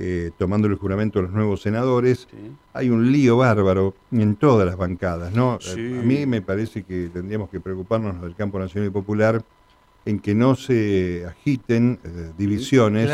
eh, 0.00 0.30
tomando 0.38 0.68
el 0.68 0.76
juramento 0.76 1.18
a 1.18 1.22
los 1.22 1.32
nuevos 1.32 1.60
senadores. 1.60 2.28
Hay 2.72 2.88
un 2.88 3.10
lío 3.10 3.36
bárbaro 3.36 3.94
en 4.12 4.36
todas 4.36 4.64
las 4.64 4.76
bancadas, 4.76 5.32
¿no? 5.32 5.54
A 5.54 5.76
mí 5.76 6.24
me 6.24 6.40
parece 6.40 6.84
que 6.84 7.08
tendríamos 7.12 7.50
que 7.50 7.58
preocuparnos 7.58 8.22
del 8.22 8.36
campo 8.36 8.60
nacional 8.60 8.90
y 8.90 8.92
popular 8.92 9.42
en 10.04 10.20
que 10.20 10.34
no 10.34 10.54
se 10.54 11.26
agiten 11.26 11.98
eh, 12.02 12.32
divisiones 12.38 13.10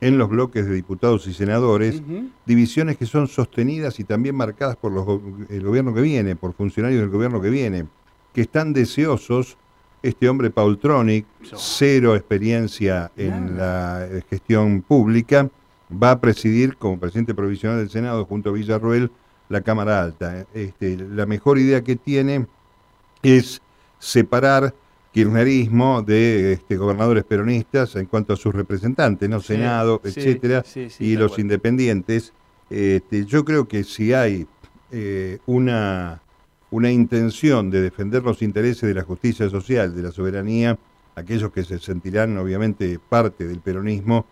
en 0.00 0.18
los 0.18 0.28
bloques 0.28 0.66
de 0.66 0.74
diputados 0.74 1.26
y 1.26 1.32
senadores, 1.32 2.02
divisiones 2.44 2.98
que 2.98 3.06
son 3.06 3.28
sostenidas 3.28 3.98
y 3.98 4.04
también 4.04 4.34
marcadas 4.34 4.76
por 4.76 4.92
los, 4.92 5.06
el 5.48 5.62
gobierno 5.62 5.94
que 5.94 6.02
viene, 6.02 6.36
por 6.36 6.52
funcionarios 6.52 7.00
del 7.00 7.10
gobierno 7.10 7.40
que 7.40 7.50
viene, 7.50 7.86
que 8.34 8.42
están 8.42 8.72
deseosos, 8.72 9.56
este 10.02 10.28
hombre 10.28 10.50
Paul 10.50 10.78
Tronic, 10.78 11.26
cero 11.54 12.16
experiencia 12.16 13.10
en 13.16 13.56
la 13.56 14.06
eh, 14.06 14.22
gestión 14.28 14.82
pública, 14.82 15.48
va 15.90 16.12
a 16.12 16.20
presidir 16.20 16.76
como 16.76 16.98
presidente 16.98 17.34
provisional 17.34 17.78
del 17.78 17.90
Senado 17.90 18.24
junto 18.24 18.50
a 18.50 18.52
Villarroel 18.52 19.10
la 19.48 19.60
Cámara 19.60 20.02
Alta. 20.02 20.46
Este, 20.54 20.96
la 20.96 21.26
mejor 21.26 21.58
idea 21.58 21.82
que 21.82 21.96
tiene 21.96 22.46
es 23.22 23.62
separar 23.98 24.74
kirchnerismo 25.12 26.02
de 26.02 26.54
este, 26.54 26.76
gobernadores 26.76 27.24
peronistas 27.24 27.94
en 27.96 28.06
cuanto 28.06 28.32
a 28.32 28.36
sus 28.36 28.54
representantes, 28.54 29.28
¿no? 29.28 29.40
Senado, 29.40 30.00
etcétera, 30.02 30.64
y 30.98 31.16
los 31.16 31.38
independientes. 31.38 32.32
Este, 32.70 33.26
yo 33.26 33.44
creo 33.44 33.68
que 33.68 33.84
si 33.84 34.14
hay 34.14 34.46
eh, 34.90 35.38
una, 35.46 36.22
una 36.70 36.90
intención 36.90 37.70
de 37.70 37.82
defender 37.82 38.22
los 38.22 38.40
intereses 38.40 38.88
de 38.88 38.94
la 38.94 39.02
justicia 39.02 39.48
social, 39.50 39.94
de 39.94 40.02
la 40.02 40.10
soberanía, 40.10 40.78
aquellos 41.14 41.52
que 41.52 41.64
se 41.64 41.78
sentirán 41.78 42.38
obviamente 42.38 42.98
parte 43.08 43.46
del 43.46 43.60
peronismo, 43.60 44.24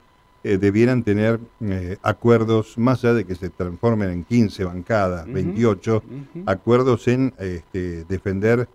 eh, 0.42 0.56
debieran 0.56 1.02
tener 1.02 1.38
eh, 1.60 1.98
acuerdos, 2.00 2.78
más 2.78 3.04
allá 3.04 3.12
de 3.12 3.24
que 3.26 3.34
se 3.34 3.50
transformen 3.50 4.08
en 4.08 4.24
15 4.24 4.64
bancadas, 4.64 5.30
28, 5.30 6.02
acuerdos 6.46 7.06
en 7.08 7.34
este, 7.38 8.06
defender 8.06 8.66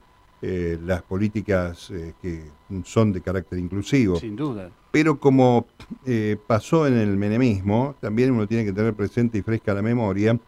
eh, 0.48 0.78
las 0.86 1.02
políticas 1.02 1.90
eh, 1.90 2.14
que 2.22 2.44
son 2.84 3.12
de 3.12 3.20
carácter 3.20 3.58
inclusivo. 3.58 4.20
Sin 4.20 4.36
duda. 4.36 4.70
Pero 4.92 5.20
como 5.20 5.66
eh, 6.06 6.38
pasó 6.46 6.86
en 6.86 6.94
el 6.94 7.18
menemismo, 7.18 7.96
también 8.00 8.30
uno 8.30 8.46
tiene 8.46 8.64
que 8.64 8.72
tener 8.72 8.94
presente 8.94 9.40
y 9.40 9.42
fresca 9.42 9.74
la 9.74 9.82
memoria, 9.82 10.40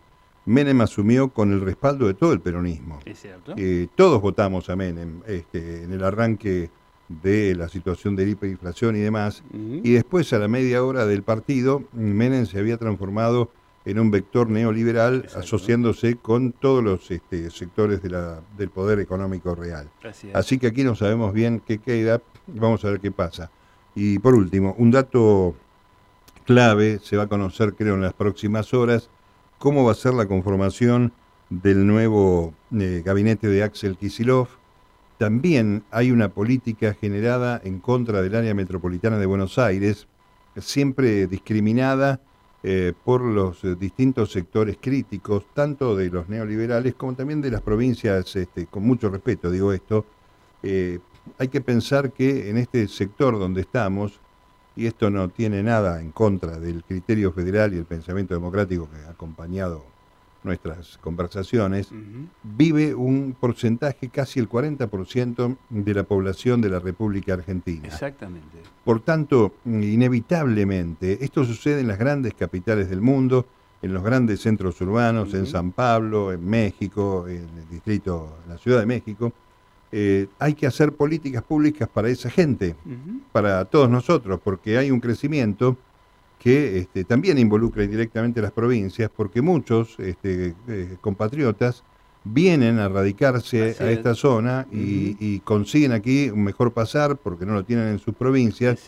Menem 0.45 0.81
asumió 0.81 1.29
con 1.29 1.51
el 1.51 1.61
respaldo 1.61 2.05
de 2.05 2.13
todo 2.13 2.31
el 2.31 2.41
peronismo. 2.41 2.99
Es 3.05 3.21
cierto. 3.21 3.55
todos 3.95 4.21
votamos 4.21 4.69
a 4.69 4.75
Menem 4.75 5.21
este, 5.25 5.85
en 5.85 5.91
el 5.91 6.03
arranque 6.03 6.69
de 7.07 7.55
la 7.55 7.67
situación 7.67 8.15
de 8.15 8.29
hiperinflación 8.29 8.97
y 8.97 8.99
demás, 8.99 9.43
y 9.51 9.93
después 9.93 10.31
a 10.31 10.37
la 10.37 10.47
media 10.47 10.83
hora 10.83 11.07
del 11.07 11.23
partido, 11.23 11.85
Menem 11.91 12.45
se 12.45 12.59
había 12.59 12.77
transformado 12.77 13.49
en 13.87 13.99
un 13.99 14.11
vector 14.11 14.49
neoliberal 14.49 15.29
asociándose 15.33 16.17
con 16.17 16.51
todos 16.51 16.83
los 16.83 17.09
este, 17.09 17.49
sectores 17.49 18.03
de 18.03 18.09
la, 18.09 18.41
del 18.57 18.69
poder 18.69 18.99
económico 18.99 19.55
real. 19.55 19.89
Así, 20.33 20.59
que 20.59 20.67
aquí 20.67 20.83
no 20.83 20.93
sabemos 20.93 21.33
bien 21.33 21.61
qué 21.65 21.77
queda, 21.77 22.21
vamos 22.47 22.83
a 22.83 22.89
ver 22.89 22.99
qué 22.99 23.11
pasa. 23.11 23.49
Y 23.95 24.19
por 24.19 24.35
último, 24.35 24.75
un 24.77 24.91
dato 24.91 25.55
clave, 26.45 26.99
se 27.01 27.15
va 27.15 27.23
a 27.23 27.27
conocer 27.27 27.75
creo 27.75 27.95
en 27.95 28.01
las 28.01 28.11
próximas 28.11 28.73
horas, 28.73 29.09
cómo 29.57 29.85
va 29.85 29.93
a 29.93 29.95
ser 29.95 30.13
la 30.13 30.27
conformación 30.27 31.13
del 31.49 31.87
nuevo 31.87 32.53
eh, 32.77 33.01
gabinete 33.05 33.47
de 33.47 33.63
Axel 33.63 33.97
Kisilov. 33.97 34.49
También 35.17 35.85
hay 35.91 36.11
una 36.11 36.27
política 36.27 36.93
generada 36.93 37.61
en 37.63 37.79
contra 37.79 38.21
del 38.21 38.35
área 38.35 38.53
metropolitana 38.53 39.17
de 39.17 39.25
Buenos 39.27 39.57
Aires, 39.57 40.09
siempre 40.57 41.25
discriminada 41.27 42.19
eh, 42.69 42.91
por 43.05 43.21
los 43.21 43.63
eh, 43.63 43.77
distintos 43.79 44.33
sectores 44.33 44.75
críticos, 44.81 45.45
tanto 45.53 45.95
de 45.95 46.09
los 46.09 46.27
neoliberales 46.27 46.95
como 46.95 47.15
también 47.15 47.39
de 47.39 47.49
las 47.49 47.61
provincias, 47.61 48.35
este, 48.35 48.65
con 48.65 48.83
mucho 48.83 49.09
respeto 49.09 49.49
digo 49.49 49.71
esto, 49.71 50.03
eh, 50.63 50.99
hay 51.37 51.47
que 51.47 51.61
pensar 51.61 52.11
que 52.11 52.49
en 52.49 52.57
este 52.57 52.89
sector 52.89 53.39
donde 53.39 53.61
estamos, 53.61 54.19
y 54.75 54.85
esto 54.85 55.09
no 55.09 55.29
tiene 55.29 55.63
nada 55.63 56.01
en 56.01 56.11
contra 56.11 56.59
del 56.59 56.83
criterio 56.83 57.31
federal 57.31 57.73
y 57.73 57.77
el 57.77 57.85
pensamiento 57.85 58.33
democrático 58.33 58.89
que 58.89 58.97
ha 58.97 59.11
acompañado 59.11 59.85
nuestras 60.43 60.97
conversaciones, 60.99 61.89
vive 62.43 62.95
un 62.95 63.35
porcentaje, 63.39 64.09
casi 64.09 64.39
el 64.39 64.49
40% 64.49 65.57
de 65.69 65.93
la 65.93 66.03
población 66.03 66.61
de 66.61 66.69
la 66.69 66.79
República 66.79 67.33
Argentina. 67.33 67.87
Exactamente. 67.87 68.57
Por 68.83 69.01
tanto, 69.01 69.55
inevitablemente, 69.65 71.23
esto 71.23 71.43
sucede 71.43 71.81
en 71.81 71.87
las 71.87 71.99
grandes 71.99 72.33
capitales 72.33 72.89
del 72.89 73.01
mundo, 73.01 73.45
en 73.81 73.93
los 73.93 74.03
grandes 74.03 74.41
centros 74.41 74.79
urbanos, 74.81 75.33
en 75.33 75.45
San 75.45 75.71
Pablo, 75.71 76.31
en 76.31 76.47
México, 76.47 77.27
en 77.27 77.47
el 77.57 77.69
distrito, 77.69 78.37
en 78.43 78.53
la 78.53 78.57
Ciudad 78.57 78.79
de 78.79 78.85
México. 78.85 79.31
Eh, 79.91 80.27
hay 80.39 80.53
que 80.53 80.67
hacer 80.67 80.93
políticas 80.93 81.43
públicas 81.43 81.87
para 81.87 82.09
esa 82.09 82.29
gente, 82.29 82.75
para 83.31 83.65
todos 83.65 83.89
nosotros, 83.89 84.39
porque 84.43 84.77
hay 84.77 84.91
un 84.91 84.99
crecimiento 84.99 85.77
que 86.39 86.79
este, 86.79 87.03
también 87.03 87.37
involucra 87.37 87.83
indirectamente 87.83 88.39
a 88.39 88.43
las 88.43 88.51
provincias, 88.51 89.09
porque 89.15 89.41
muchos 89.41 89.99
este, 89.99 90.55
eh, 90.67 90.97
compatriotas 91.01 91.83
vienen 92.33 92.79
a 92.79 92.89
radicarse 92.89 93.75
a 93.79 93.91
esta 93.91 94.13
zona 94.13 94.67
y, 94.71 95.39
consiguen 95.39 95.91
aquí 95.93 96.29
un 96.29 96.43
mejor 96.43 96.73
pasar 96.73 97.17
porque 97.17 97.45
no 97.45 97.53
lo 97.53 97.63
tienen 97.63 97.87
en 97.87 97.99
sus 97.99 98.15
provincias. 98.15 98.79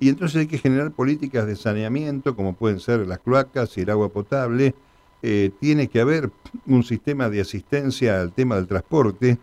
Y 0.00 0.08
entonces 0.08 0.40
hay 0.40 0.46
que 0.46 0.58
generar 0.58 0.92
políticas 0.92 1.46
de 1.46 1.56
saneamiento, 1.56 2.36
como 2.36 2.54
pueden 2.54 2.80
ser 2.80 3.06
las 3.06 3.18
cloacas 3.18 3.76
y 3.78 3.82
el 3.82 3.90
agua 3.90 4.10
potable. 4.10 4.74
Eh, 5.22 5.50
tiene 5.58 5.88
que 5.88 6.00
haber 6.00 6.30
un 6.66 6.84
sistema 6.84 7.30
de 7.30 7.40
asistencia 7.40 8.20
al 8.20 8.32
tema 8.32 8.56
del 8.56 8.66
transporte, 8.66 9.38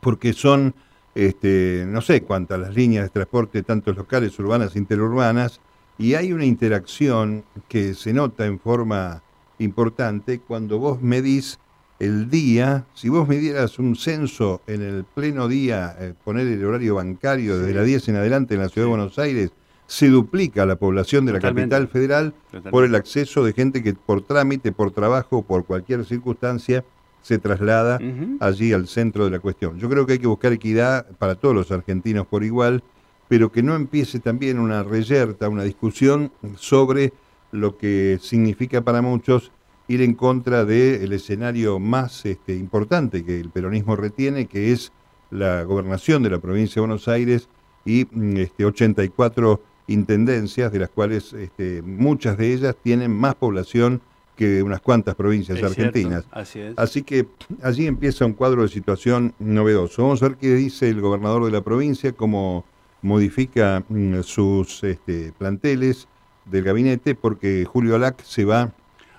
porque 0.00 0.32
son, 0.32 0.74
este, 1.14 1.84
no 1.86 2.00
sé 2.00 2.22
cuántas 2.22 2.58
las 2.58 2.74
líneas 2.74 3.04
de 3.04 3.10
transporte, 3.10 3.62
tanto 3.62 3.92
locales, 3.92 4.38
urbanas, 4.38 4.74
interurbanas, 4.76 5.60
y 5.98 6.14
hay 6.14 6.32
una 6.32 6.44
interacción 6.44 7.44
que 7.68 7.94
se 7.94 8.12
nota 8.12 8.46
en 8.46 8.58
forma 8.58 9.22
importante 9.58 10.40
cuando 10.40 10.78
vos 10.78 11.00
medís 11.00 11.58
el 11.98 12.28
día, 12.28 12.84
si 12.94 13.08
vos 13.08 13.26
midieras 13.26 13.78
un 13.78 13.96
censo 13.96 14.60
en 14.66 14.82
el 14.82 15.04
pleno 15.04 15.48
día, 15.48 15.96
eh, 15.98 16.12
poner 16.24 16.46
el 16.46 16.62
horario 16.64 16.96
bancario 16.96 17.58
desde 17.58 17.72
las 17.72 17.86
10 17.86 18.08
en 18.10 18.16
adelante 18.16 18.54
en 18.54 18.60
la 18.60 18.68
Ciudad 18.68 18.86
de 18.86 18.90
Buenos 18.90 19.18
Aires, 19.18 19.50
se 19.86 20.08
duplica 20.08 20.66
la 20.66 20.76
población 20.76 21.24
de 21.24 21.32
la 21.32 21.40
capital 21.40 21.88
federal 21.88 22.34
por 22.70 22.84
el 22.84 22.94
acceso 22.94 23.44
de 23.44 23.52
gente 23.52 23.82
que 23.82 23.94
por 23.94 24.20
trámite, 24.22 24.72
por 24.72 24.90
trabajo, 24.90 25.42
por 25.42 25.64
cualquier 25.64 26.04
circunstancia, 26.04 26.84
se 27.22 27.38
traslada 27.38 27.98
allí 28.40 28.72
al 28.72 28.88
centro 28.88 29.24
de 29.24 29.30
la 29.30 29.38
cuestión. 29.38 29.78
Yo 29.78 29.88
creo 29.88 30.06
que 30.06 30.14
hay 30.14 30.18
que 30.18 30.26
buscar 30.26 30.52
equidad 30.52 31.06
para 31.18 31.36
todos 31.36 31.54
los 31.54 31.70
argentinos 31.70 32.26
por 32.26 32.44
igual 32.44 32.82
pero 33.28 33.50
que 33.50 33.62
no 33.62 33.74
empiece 33.74 34.20
también 34.20 34.58
una 34.58 34.82
reyerta, 34.82 35.48
una 35.48 35.64
discusión 35.64 36.32
sobre 36.56 37.12
lo 37.52 37.76
que 37.76 38.18
significa 38.20 38.82
para 38.82 39.02
muchos 39.02 39.52
ir 39.88 40.02
en 40.02 40.14
contra 40.14 40.64
del 40.64 41.12
escenario 41.12 41.78
más 41.78 42.26
este, 42.26 42.54
importante 42.54 43.24
que 43.24 43.40
el 43.40 43.50
peronismo 43.50 43.96
retiene, 43.96 44.46
que 44.46 44.72
es 44.72 44.92
la 45.30 45.62
gobernación 45.62 46.22
de 46.22 46.30
la 46.30 46.38
provincia 46.38 46.74
de 46.76 46.86
Buenos 46.86 47.08
Aires 47.08 47.48
y 47.84 48.06
mm, 48.10 48.36
este, 48.38 48.64
84 48.64 49.60
intendencias, 49.88 50.72
de 50.72 50.78
las 50.80 50.88
cuales 50.88 51.32
este, 51.32 51.82
muchas 51.82 52.36
de 52.36 52.52
ellas 52.52 52.76
tienen 52.82 53.12
más 53.12 53.36
población 53.36 54.00
que 54.34 54.62
unas 54.62 54.80
cuantas 54.80 55.14
provincias 55.14 55.62
argentinas. 55.62 56.26
así, 56.30 56.60
es. 56.60 56.74
así 56.76 57.02
que 57.02 57.26
allí 57.62 57.86
empieza 57.86 58.26
un 58.26 58.34
cuadro 58.34 58.62
de 58.62 58.68
situación 58.68 59.32
novedoso. 59.38 60.02
Vamos 60.02 60.22
a 60.22 60.28
ver 60.28 60.36
qué 60.36 60.54
dice 60.54 60.90
el 60.90 61.00
gobernador 61.00 61.44
de 61.46 61.52
la 61.52 61.62
provincia, 61.62 62.12
cómo 62.12 62.64
modifica 63.02 63.84
mm, 63.88 64.22
sus 64.22 64.82
este, 64.84 65.32
planteles 65.38 66.08
del 66.44 66.64
gabinete, 66.64 67.14
porque 67.14 67.64
Julio 67.64 67.96
Alac 67.96 68.22
se 68.22 68.44
va 68.44 68.72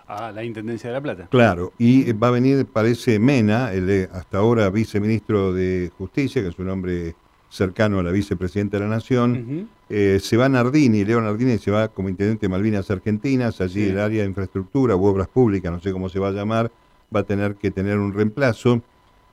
a 0.07 0.31
la 0.31 0.43
Intendencia 0.43 0.89
de 0.89 0.93
La 0.93 1.01
Plata. 1.01 1.27
Claro, 1.29 1.73
y 1.77 2.11
va 2.13 2.29
a 2.29 2.31
venir, 2.31 2.65
parece, 2.65 3.19
Mena, 3.19 3.73
el 3.73 4.09
hasta 4.13 4.37
ahora 4.37 4.69
viceministro 4.69 5.53
de 5.53 5.91
Justicia, 5.97 6.41
que 6.41 6.47
es 6.47 6.59
un 6.59 6.69
hombre 6.69 7.15
cercano 7.49 7.99
a 7.99 8.03
la 8.03 8.11
vicepresidenta 8.11 8.77
de 8.77 8.83
la 8.83 8.89
Nación. 8.89 9.69
Eh, 9.89 10.19
se 10.21 10.37
va 10.37 10.49
Nardini, 10.49 11.05
Leo 11.05 11.21
Nardini 11.21 11.57
se 11.57 11.71
va 11.71 11.87
como 11.89 12.09
intendente 12.09 12.45
de 12.45 12.49
Malvinas 12.49 12.91
Argentinas, 12.91 13.61
allí 13.61 13.83
el 13.85 13.99
área 13.99 14.23
de 14.23 14.29
infraestructura 14.29 14.95
u 14.95 15.05
obras 15.05 15.27
públicas, 15.27 15.71
no 15.71 15.79
sé 15.79 15.91
cómo 15.91 16.09
se 16.09 16.19
va 16.19 16.29
a 16.29 16.31
llamar, 16.31 16.71
va 17.13 17.21
a 17.21 17.23
tener 17.23 17.55
que 17.55 17.71
tener 17.71 17.97
un 17.97 18.13
reemplazo. 18.13 18.81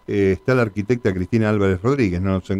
Eh, 0.06 0.32
está 0.32 0.54
la 0.54 0.62
arquitecta 0.62 1.14
Cristina 1.14 1.48
Álvarez 1.48 1.80
Rodríguez, 1.80 2.20
nos, 2.20 2.50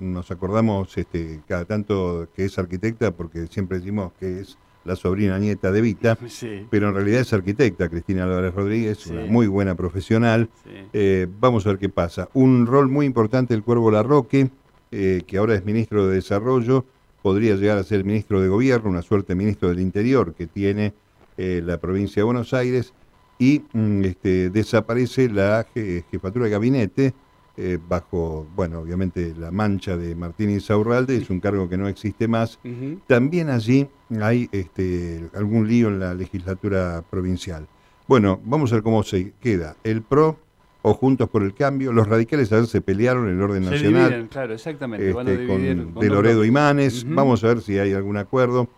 nos, 0.00 0.30
acordamos 0.32 0.98
este, 0.98 1.40
cada 1.46 1.64
tanto 1.64 2.28
que 2.34 2.44
es 2.44 2.58
arquitecta 2.58 3.12
porque 3.12 3.46
siempre 3.46 3.78
decimos 3.78 4.12
que 4.18 4.40
es 4.40 4.58
la 4.84 4.96
sobrina 4.96 5.38
nieta 5.38 5.70
de 5.70 5.80
Vita, 5.80 6.18
pero 6.70 6.88
en 6.88 6.94
realidad 6.94 7.20
es 7.20 7.32
arquitecta 7.32 7.88
Cristina 7.88 8.24
Álvarez 8.24 8.52
Rodríguez, 8.52 9.06
una 9.06 9.26
muy 9.26 9.46
buena 9.46 9.76
profesional. 9.76 10.48
Eh, 10.92 11.28
vamos 11.38 11.66
a 11.66 11.70
ver 11.70 11.78
qué 11.78 11.88
pasa. 11.88 12.30
Un 12.34 12.66
rol 12.66 12.88
muy 12.88 13.06
importante 13.06 13.54
del 13.54 13.62
Cuervo 13.62 13.92
Larroque, 13.92 14.50
eh, 14.90 15.22
que 15.24 15.38
ahora 15.38 15.54
es 15.54 15.64
ministro 15.64 16.08
de 16.08 16.16
Desarrollo, 16.16 16.84
podría 17.22 17.54
llegar 17.54 17.78
a 17.78 17.84
ser 17.84 18.04
ministro 18.04 18.40
de 18.40 18.48
Gobierno, 18.48 18.90
una 18.90 19.02
suerte 19.02 19.36
ministro 19.36 19.68
del 19.68 19.78
Interior 19.80 20.34
que 20.34 20.48
tiene 20.48 20.94
la 21.36 21.78
provincia 21.78 22.18
de 22.18 22.24
Buenos 22.24 22.52
Aires, 22.52 22.92
y 23.38 23.62
mm, 23.72 24.04
este, 24.04 24.50
desaparece 24.50 25.28
la 25.28 25.66
jefatura 26.10 26.46
de 26.46 26.50
gabinete 26.50 27.14
eh, 27.60 27.76
bajo, 27.88 28.46
bueno, 28.54 28.78
obviamente 28.78 29.34
la 29.36 29.50
mancha 29.50 29.96
de 29.96 30.14
Martínez 30.14 30.70
Aurralde, 30.70 31.16
es 31.16 31.28
un 31.28 31.40
cargo 31.40 31.68
que 31.68 31.76
no 31.76 31.88
existe 31.88 32.28
más. 32.28 32.60
También 33.08 33.50
allí 33.50 33.88
hay 34.20 34.48
este, 34.52 35.28
algún 35.34 35.66
lío 35.66 35.88
en 35.88 35.98
la 35.98 36.14
legislatura 36.14 37.02
provincial. 37.10 37.66
Bueno, 38.06 38.40
vamos 38.44 38.70
a 38.70 38.76
ver 38.76 38.84
cómo 38.84 39.02
se 39.02 39.32
queda. 39.40 39.74
El 39.82 40.02
PRO 40.02 40.38
o 40.82 40.94
Juntos 40.94 41.28
por 41.28 41.42
el 41.42 41.52
Cambio. 41.52 41.92
Los 41.92 42.06
radicales 42.06 42.52
a 42.52 42.56
ver 42.56 42.68
se 42.68 42.80
pelearon 42.80 43.28
en 43.28 43.34
el 43.34 43.42
orden 43.42 43.64
nacional. 43.64 44.28
claro, 44.30 44.54
exactamente. 44.54 45.10
Este, 45.10 45.46
con, 45.48 45.94
de 45.94 46.08
Loredo 46.08 46.44
y 46.44 46.52
Manes. 46.52 47.04
Vamos 47.08 47.42
a 47.42 47.48
ver 47.48 47.60
si 47.60 47.76
hay 47.76 47.92
algún 47.92 48.18
acuerdo. 48.18 48.68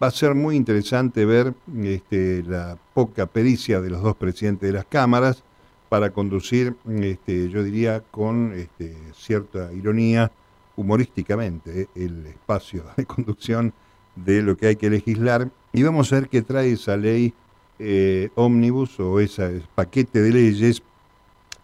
Va 0.00 0.06
a 0.06 0.10
ser 0.12 0.36
muy 0.36 0.54
interesante 0.54 1.24
ver 1.24 1.54
este, 1.82 2.44
la 2.44 2.78
poca 2.94 3.26
pericia 3.26 3.80
de 3.80 3.90
los 3.90 4.00
dos 4.00 4.14
presidentes 4.16 4.68
de 4.68 4.72
las 4.72 4.84
cámaras 4.84 5.42
para 5.88 6.10
conducir, 6.10 6.76
este, 7.00 7.48
yo 7.48 7.64
diría, 7.64 8.04
con 8.12 8.52
este, 8.52 8.96
cierta 9.12 9.72
ironía, 9.72 10.30
humorísticamente, 10.76 11.82
eh, 11.82 11.88
el 11.96 12.26
espacio 12.26 12.84
de 12.96 13.06
conducción 13.06 13.72
de 14.14 14.42
lo 14.42 14.56
que 14.56 14.68
hay 14.68 14.76
que 14.76 14.88
legislar. 14.88 15.50
Y 15.72 15.82
vamos 15.82 16.12
a 16.12 16.16
ver 16.16 16.28
qué 16.28 16.42
trae 16.42 16.72
esa 16.72 16.96
ley 16.96 17.34
eh, 17.80 18.30
ómnibus 18.36 19.00
o 19.00 19.18
ese 19.18 19.62
paquete 19.74 20.22
de 20.22 20.30
leyes 20.30 20.80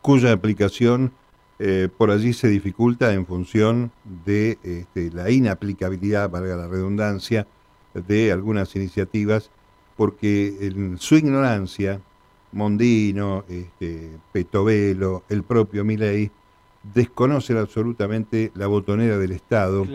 cuya 0.02 0.32
aplicación 0.32 1.12
eh, 1.60 1.88
por 1.96 2.10
allí 2.10 2.32
se 2.32 2.48
dificulta 2.48 3.12
en 3.12 3.26
función 3.26 3.92
de 4.24 4.58
la 5.12 5.30
inaplicabilidad, 5.30 6.28
valga 6.28 6.56
la 6.56 6.66
redundancia, 6.66 7.46
de 7.94 8.32
algunas 8.32 8.74
iniciativas, 8.76 9.50
porque 9.96 10.56
en 10.60 10.98
su 10.98 11.16
ignorancia, 11.16 12.00
Mondino, 12.52 13.44
este, 13.48 14.10
Petovelo, 14.32 15.24
el 15.28 15.42
propio 15.42 15.84
Milei, 15.84 16.30
desconocen 16.92 17.56
absolutamente 17.56 18.52
la 18.54 18.66
botonera 18.66 19.18
del 19.18 19.32
Estado. 19.32 19.86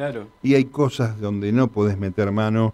Y 0.41 0.55
hay 0.55 0.65
cosas 0.65 1.19
donde 1.19 1.51
no 1.51 1.67
podés 1.67 1.97
meter 1.97 2.31
mano 2.31 2.73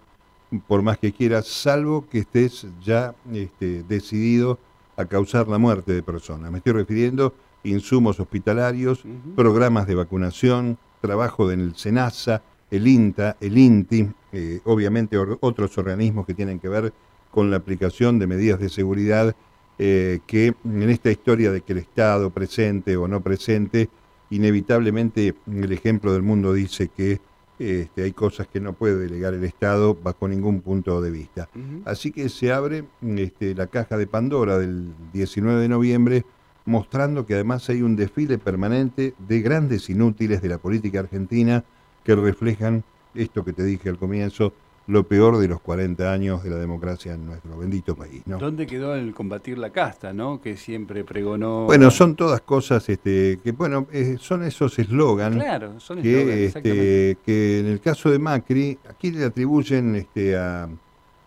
por 0.67 0.81
más 0.81 0.97
que 0.97 1.11
quieras, 1.11 1.47
salvo 1.47 2.07
que 2.09 2.19
estés 2.19 2.67
ya 2.83 3.15
este, 3.33 3.83
decidido 3.83 4.59
a 4.95 5.05
causar 5.05 5.47
la 5.47 5.57
muerte 5.57 5.93
de 5.93 6.03
personas. 6.03 6.51
Me 6.51 6.59
estoy 6.59 6.73
refiriendo 6.73 7.33
a 7.63 7.67
insumos 7.67 8.19
hospitalarios, 8.19 9.03
programas 9.35 9.87
de 9.87 9.95
vacunación, 9.95 10.77
trabajo 11.01 11.51
en 11.51 11.59
el 11.59 11.75
SENASA, 11.75 12.41
el 12.75 12.87
INTA, 12.87 13.37
el 13.39 13.57
INTI, 13.57 14.07
eh, 14.31 14.59
obviamente 14.65 15.17
otros 15.17 15.77
organismos 15.77 16.25
que 16.25 16.33
tienen 16.33 16.59
que 16.59 16.69
ver 16.69 16.93
con 17.31 17.51
la 17.51 17.57
aplicación 17.57 18.19
de 18.19 18.27
medidas 18.27 18.59
de 18.59 18.69
seguridad 18.69 19.35
eh, 19.77 20.19
que 20.25 20.53
en 20.63 20.89
esta 20.89 21.11
historia 21.11 21.51
de 21.51 21.61
que 21.61 21.73
el 21.73 21.79
Estado 21.79 22.29
presente 22.29 22.95
o 22.95 23.07
no 23.07 23.21
presente, 23.21 23.89
inevitablemente 24.29 25.35
el 25.47 25.71
ejemplo 25.71 26.13
del 26.13 26.21
mundo 26.21 26.53
dice 26.53 26.89
que 26.95 27.19
este, 27.59 28.03
hay 28.03 28.11
cosas 28.11 28.47
que 28.47 28.59
no 28.59 28.73
puede 28.73 28.97
delegar 28.97 29.33
el 29.33 29.43
Estado 29.43 29.95
bajo 29.95 30.27
ningún 30.27 30.61
punto 30.61 31.01
de 31.01 31.11
vista. 31.11 31.49
Así 31.85 32.11
que 32.11 32.29
se 32.29 32.51
abre 32.51 32.85
este, 33.01 33.53
la 33.55 33.67
caja 33.67 33.97
de 33.97 34.07
Pandora 34.07 34.57
del 34.57 34.93
19 35.13 35.61
de 35.61 35.69
noviembre, 35.69 36.25
mostrando 36.65 37.25
que 37.25 37.35
además 37.35 37.69
hay 37.69 37.81
un 37.81 37.95
desfile 37.95 38.37
permanente 38.37 39.13
de 39.19 39.41
grandes 39.41 39.89
inútiles 39.89 40.41
de 40.41 40.49
la 40.49 40.57
política 40.57 40.99
argentina 40.99 41.63
que 42.05 42.15
reflejan 42.15 42.83
esto 43.13 43.43
que 43.43 43.51
te 43.51 43.63
dije 43.63 43.89
al 43.89 43.97
comienzo, 43.97 44.53
lo 44.87 45.07
peor 45.07 45.37
de 45.39 45.47
los 45.47 45.59
40 45.61 46.11
años 46.11 46.43
de 46.43 46.51
la 46.51 46.57
democracia 46.57 47.13
en 47.13 47.25
nuestro 47.25 47.57
bendito 47.57 47.95
país. 47.95 48.21
¿no? 48.27 48.37
¿Dónde 48.37 48.67
quedó 48.67 48.93
el 48.95 49.13
combatir 49.13 49.57
la 49.57 49.71
casta, 49.71 50.13
no? 50.13 50.39
que 50.39 50.57
siempre 50.57 51.03
pregonó? 51.03 51.65
Bueno, 51.65 51.89
son 51.89 52.15
todas 52.15 52.41
cosas 52.41 52.87
este, 52.89 53.39
que, 53.43 53.51
bueno, 53.51 53.87
eh, 53.91 54.17
son 54.19 54.43
esos 54.43 54.77
eslogans 54.77 55.35
claro, 55.35 55.79
son 55.79 56.01
que, 56.01 56.45
este, 56.45 57.17
que 57.25 57.59
en 57.61 57.65
el 57.65 57.81
caso 57.81 58.11
de 58.11 58.19
Macri, 58.19 58.77
aquí 58.87 59.11
le 59.11 59.25
atribuyen 59.25 59.95
este, 59.95 60.37
a, 60.37 60.69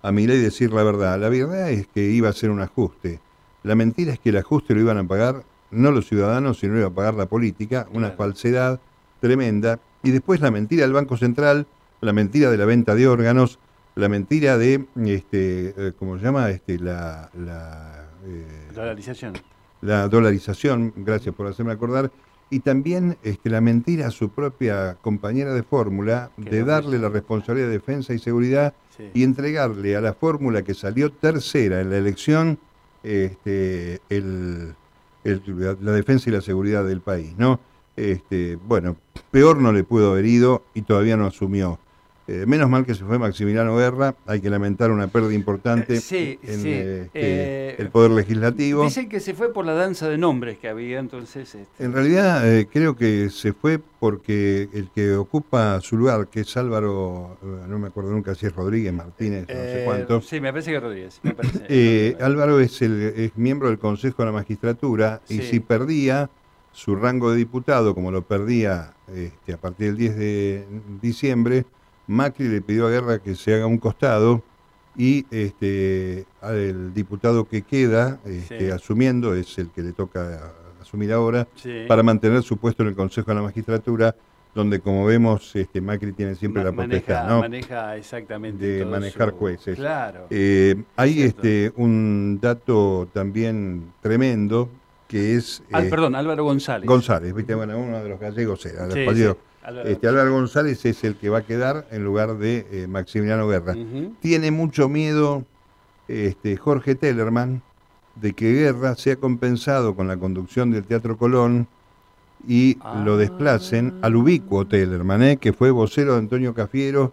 a 0.03 0.12
Milei 0.12 0.38
decir 0.38 0.73
la 0.73 0.85
verdad. 0.85 1.19
La 1.19 1.29
verdad 1.29 1.71
es 1.71 1.88
que 1.88 2.03
iba 2.03 2.29
a 2.29 2.33
ser 2.33 2.51
un 2.51 2.61
ajuste. 2.61 3.21
La 3.64 3.75
mentira 3.75 4.12
es 4.12 4.21
que 4.21 4.29
el 4.29 4.37
ajuste 4.37 4.75
lo 4.75 4.81
iban 4.81 4.99
a 4.99 5.05
pagar 5.05 5.43
no 5.71 5.91
los 5.91 6.07
ciudadanos, 6.07 6.61
sino 6.61 6.75
lo 6.75 6.79
iba 6.81 6.88
a 6.88 6.95
pagar 6.95 7.14
la 7.14 7.27
política, 7.27 7.88
una 7.93 8.12
falsedad 8.12 8.81
tremenda. 9.21 9.81
Y 10.09 10.11
después 10.11 10.40
la 10.40 10.51
mentira 10.51 10.83
del 10.83 10.94
Banco 10.94 11.16
Central 11.16 11.66
la 12.01 12.12
mentira 12.12 12.51
de 12.51 12.57
la 12.57 12.64
venta 12.64 12.94
de 12.94 13.09
órganos, 13.09 13.59
la 13.94 14.09
mentira 14.09 14.57
de, 14.57 14.87
este, 15.07 15.75
eh, 15.77 15.92
¿cómo 15.99 16.18
se 16.18 16.25
llama? 16.25 16.51
Este, 16.51 16.79
la, 16.79 17.31
la 17.35 18.09
eh, 18.25 18.68
dolarización. 18.75 19.35
La 19.81 20.09
dolarización, 20.09 20.92
gracias 20.97 21.35
por 21.35 21.47
hacerme 21.47 21.73
acordar. 21.73 22.11
Y 22.51 22.61
también 22.61 23.18
este, 23.23 23.51
la 23.51 23.61
mentira 23.61 24.07
a 24.07 24.11
su 24.11 24.31
propia 24.31 24.97
compañera 25.03 25.53
de 25.53 25.62
fórmula 25.62 26.31
de 26.38 26.64
darle 26.64 26.99
la 26.99 27.11
responsabilidad 27.11 27.66
de 27.66 27.75
defensa 27.75 28.14
y 28.14 28.18
seguridad 28.18 28.73
y 29.12 29.23
entregarle 29.23 29.97
a 29.97 30.01
la 30.01 30.14
fórmula 30.14 30.62
que 30.62 30.73
salió 30.73 31.12
tercera 31.12 31.81
en 31.81 31.90
la 31.90 31.99
elección 31.99 32.59
este, 33.03 34.01
el, 34.09 34.75
la 35.25 35.92
defensa 35.92 36.31
y 36.31 36.33
la 36.33 36.40
seguridad 36.40 36.85
del 36.85 37.03
país, 37.03 37.35
¿no? 37.37 37.61
Este, 37.99 38.57
bueno, 38.57 38.97
peor 39.31 39.59
no 39.59 39.73
le 39.73 39.85
pudo 39.85 40.13
haber 40.13 40.27
ido 40.27 40.65
y 40.75 40.83
todavía 40.83 41.17
no 41.17 41.27
asumió. 41.27 41.79
Eh, 42.29 42.45
menos 42.47 42.69
mal 42.69 42.85
que 42.85 42.95
se 42.95 43.05
fue 43.05 43.19
Maximiliano 43.19 43.75
Guerra, 43.75 44.15
hay 44.27 44.43
que 44.43 44.51
lamentar 44.51 44.91
una 44.91 45.09
pérdida 45.09 45.33
importante 45.33 45.95
en 45.95 45.99
este, 45.99 47.11
eh, 47.15 47.75
el 47.79 47.89
Poder 47.89 48.11
Legislativo. 48.11 48.85
Dicen 48.85 49.09
que 49.09 49.19
se 49.19 49.33
fue 49.33 49.51
por 49.51 49.65
la 49.65 49.73
danza 49.73 50.11
de 50.11 50.19
nombres 50.19 50.59
que 50.59 50.69
había, 50.69 50.99
entonces... 50.99 51.55
Este... 51.55 51.83
En 51.83 51.95
realidad 51.95 52.47
eh, 52.47 52.69
creo 52.71 52.97
que 52.97 53.31
se 53.31 53.55
fue 53.55 53.81
porque 53.99 54.69
el 54.75 54.91
que 54.95 55.15
ocupa 55.15 55.81
su 55.81 55.97
lugar, 55.97 56.29
que 56.29 56.41
es 56.41 56.55
Álvaro, 56.59 57.39
no 57.67 57.79
me 57.79 57.87
acuerdo 57.87 58.11
nunca 58.11 58.35
si 58.35 58.45
es 58.45 58.55
Rodríguez, 58.55 58.93
Martínez, 58.93 59.47
no 59.49 59.55
sé 59.55 59.83
cuánto. 59.87 60.21
Sí, 60.21 60.39
me 60.39 60.53
parece 60.53 60.71
que 60.71 60.81
Rodríguez. 60.81 61.23
Álvaro 62.21 62.61
es, 62.61 62.83
el, 62.83 63.33
miembro 63.37 63.69
del 63.69 63.79
Consejo 63.79 64.23
de 64.23 64.27
la 64.27 64.33
Magistratura 64.33 65.23
y 65.31 65.39
si 65.39 65.61
perdía 65.61 66.29
su 66.79 66.95
rango 66.95 67.33
de 67.33 67.38
diputado, 67.38 67.93
como 67.93 68.12
lo 68.12 68.23
perdía 68.23 68.95
este, 69.12 69.53
a 69.53 69.57
partir 69.57 69.88
del 69.88 69.97
10 69.97 70.17
de 70.17 70.67
diciembre, 71.03 71.67
Macri 72.07 72.47
le 72.47 72.61
pidió 72.61 72.87
a 72.87 72.91
Guerra 72.91 73.19
que 73.19 73.35
se 73.35 73.53
haga 73.53 73.67
un 73.67 73.79
costado 73.79 74.45
y 74.97 75.27
este, 75.33 76.25
el 76.41 76.95
diputado 76.95 77.49
que 77.49 77.62
queda 77.62 78.21
este, 78.25 78.71
asumiendo 78.71 79.35
es 79.35 79.59
el 79.59 79.71
que 79.71 79.83
le 79.83 79.93
toca 79.93 80.53
asumir 80.81 81.12
ahora 81.12 81.49
para 81.88 82.05
mantener 82.05 82.45
su 82.45 82.59
puesto 82.59 82.85
en 82.85 82.91
el 82.91 82.95
Consejo 82.95 83.33
de 83.33 83.35
la 83.35 83.43
Magistratura 83.43 84.14
donde 84.55 84.79
como 84.79 85.05
vemos 85.05 85.57
este, 85.57 85.81
Macri 85.81 86.12
tiene 86.12 86.37
siempre 86.37 86.62
la 86.62 86.71
potestad 86.71 87.25
maneja, 87.25 87.41
maneja 87.41 87.97
exactamente 87.97 88.64
de 88.64 88.85
manejar 88.85 89.33
jueces. 89.33 89.77
Claro. 89.77 90.29
Eh, 90.31 90.77
hay 90.95 91.23
este, 91.23 91.73
un 91.75 92.38
dato 92.41 93.09
también 93.12 93.93
tremendo 94.01 94.71
que 95.09 95.35
es... 95.35 95.62
Ah, 95.73 95.83
perdón, 95.90 96.14
Álvaro 96.14 96.44
González. 96.44 96.87
González, 96.87 97.35
¿viste? 97.35 97.55
bueno, 97.55 97.77
uno 97.79 98.03
de 98.03 98.09
los 98.09 98.21
gallegos 98.21 98.64
era, 98.66 98.88
sí, 98.90 99.01
Álvaro. 99.01 99.38
Este, 99.85 100.09
Álvaro 100.09 100.33
González 100.33 100.85
es 100.87 101.03
el 101.05 101.16
que 101.16 101.29
va 101.29 101.38
a 101.38 101.42
quedar 101.42 101.87
en 101.90 102.05
lugar 102.05 102.38
de 102.38 102.66
eh, 102.71 102.87
Maximiliano 102.87 103.49
Guerra. 103.49 103.75
Tiene 104.21 104.51
mucho 104.51 104.88
miedo 104.88 105.44
este, 106.07 106.57
Jorge 106.57 106.94
Tellerman 106.94 107.62
de 108.14 108.33
que 108.33 108.53
Guerra 108.53 108.94
sea 108.94 109.16
compensado 109.16 109.94
con 109.94 110.09
la 110.09 110.16
conducción 110.16 110.71
del 110.71 110.85
Teatro 110.85 111.18
Colón 111.18 111.68
y 112.47 112.79
lo 113.05 113.16
desplacen 113.16 113.99
al 114.03 114.16
ubicuo 114.16 114.66
Tellerman, 114.66 115.23
¿eh? 115.23 115.37
que 115.37 115.53
fue 115.53 115.71
vocero 115.71 116.12
de 116.12 116.21
Antonio 116.21 116.55
Cafiero, 116.55 117.12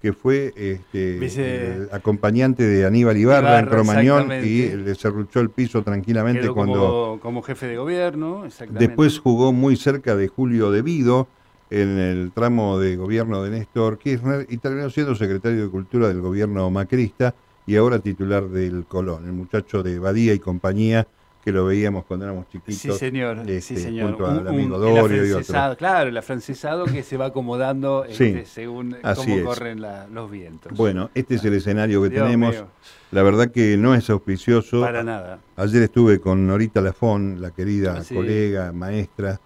que 0.00 0.12
fue 0.12 0.52
este, 0.56 1.88
acompañante 1.90 2.62
de 2.64 2.86
Aníbal 2.86 3.16
Ibarra, 3.16 3.58
en 3.60 3.66
Cromañón 3.66 4.30
y 4.44 4.68
le 4.68 4.94
cerruchó 4.94 5.40
el 5.40 5.50
piso 5.50 5.82
tranquilamente 5.82 6.48
cuando... 6.50 7.18
Como, 7.22 7.42
jefe 7.42 7.66
de 7.66 7.76
gobierno, 7.76 8.44
Después 8.70 9.18
jugó 9.18 9.52
muy 9.52 9.76
cerca 9.76 10.14
de 10.14 10.28
Julio 10.28 10.70
Devido 10.70 11.28
en 11.70 11.98
el 11.98 12.32
tramo 12.32 12.78
de 12.78 12.96
gobierno 12.96 13.42
de 13.42 13.50
Néstor 13.50 13.98
Kirchner 13.98 14.46
y 14.48 14.58
terminó 14.58 14.90
siendo 14.90 15.14
secretario 15.14 15.64
de 15.64 15.70
Cultura 15.70 16.08
del 16.08 16.20
gobierno 16.20 16.70
macrista 16.70 17.34
y 17.66 17.76
ahora 17.76 17.98
titular 17.98 18.48
del 18.48 18.84
Colón, 18.86 19.24
el 19.24 19.32
muchacho 19.32 19.82
de 19.82 19.98
Badía 19.98 20.32
y 20.34 20.38
compañía 20.38 21.08
que 21.46 21.52
lo 21.52 21.64
veíamos 21.64 22.04
cuando 22.06 22.24
éramos 22.24 22.48
chiquitos. 22.48 22.74
Sí, 22.74 22.90
señor. 22.90 23.42
sí, 23.46 23.52
este, 23.52 23.76
señor. 23.76 24.08
Junto 24.08 24.26
al 24.26 24.48
amigo 24.48 24.80
Dorio 24.80 25.24
y 25.24 25.30
otro. 25.30 25.76
Claro, 25.76 26.08
el 26.08 26.16
afrancesado 26.16 26.86
que 26.86 27.04
se 27.04 27.16
va 27.16 27.26
acomodando 27.26 28.04
este, 28.04 28.44
según 28.46 28.96
cómo 29.14 29.44
corren 29.44 29.80
los 30.12 30.28
vientos. 30.28 30.72
Bueno, 30.76 31.08
este 31.14 31.36
es 31.36 31.44
el 31.44 31.54
escenario 31.54 32.02
que 32.02 32.10
tenemos. 32.10 32.64
La 33.12 33.22
verdad 33.22 33.52
que 33.52 33.76
no 33.76 33.94
es 33.94 34.10
auspicioso. 34.10 34.80
Para 34.80 35.04
nada. 35.04 35.38
Ayer 35.54 35.84
estuve 35.84 36.18
con 36.18 36.48
Norita 36.48 36.80
Lafón, 36.80 37.40
la 37.40 37.52
querida 37.52 38.02
colega, 38.12 38.72
maestra. 38.72 39.40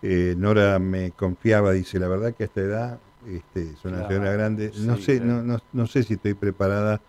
Eh, 0.00 0.34
Nora 0.38 0.78
me 0.78 1.10
confiaba, 1.10 1.72
dice, 1.72 1.98
la 1.98 2.08
verdad 2.08 2.34
que 2.34 2.44
a 2.44 2.46
esta 2.46 2.60
edad, 2.62 2.98
este, 3.28 3.72
es 3.72 3.84
una 3.84 4.08
señora 4.08 4.32
grande, 4.32 4.72
no 4.78 4.96
sé, 4.96 5.20
no, 5.20 5.42
no, 5.42 5.58
no 5.72 5.86
sé 5.86 6.02
si 6.02 6.14
estoy 6.14 6.32
preparada 6.32 7.00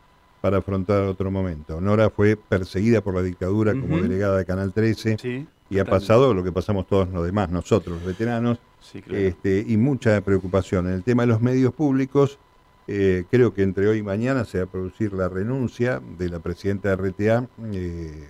para 0.44 0.58
afrontar 0.58 1.04
otro 1.04 1.32
momento. 1.32 1.80
Nora 1.80 2.10
fue 2.10 2.36
perseguida 2.36 3.00
por 3.00 3.16
la 3.16 3.22
dictadura 3.22 3.72
como 3.72 4.02
delegada 4.02 4.38
de 4.38 4.44
Canal 4.44 4.74
13 4.74 5.48
y 5.70 5.80
ha 5.80 5.86
pasado 5.86 6.34
lo 6.34 6.44
que 6.44 6.52
pasamos 6.52 6.86
todos 6.86 7.08
los 7.08 7.26
demás, 7.26 7.50
nosotros, 7.50 7.96
los 7.96 8.06
veteranos, 8.06 8.60
este, 9.10 9.64
y 9.66 9.78
mucha 9.78 10.20
preocupación. 10.20 10.88
En 10.88 10.96
el 10.96 11.04
tema 11.04 11.24
de 11.24 11.28
los 11.28 11.40
medios 11.40 11.74
públicos, 11.74 12.40
eh, 12.90 13.24
creo 13.32 13.54
que 13.54 13.64
entre 13.64 13.88
hoy 13.88 14.00
y 14.00 14.04
mañana 14.04 14.44
se 14.44 14.58
va 14.58 14.66
a 14.66 14.68
producir 14.68 15.14
la 15.14 15.30
renuncia 15.30 16.02
de 16.18 16.28
la 16.28 16.40
presidenta 16.40 16.94
de 16.94 16.96
RTA, 16.98 17.48
eh, 17.72 18.28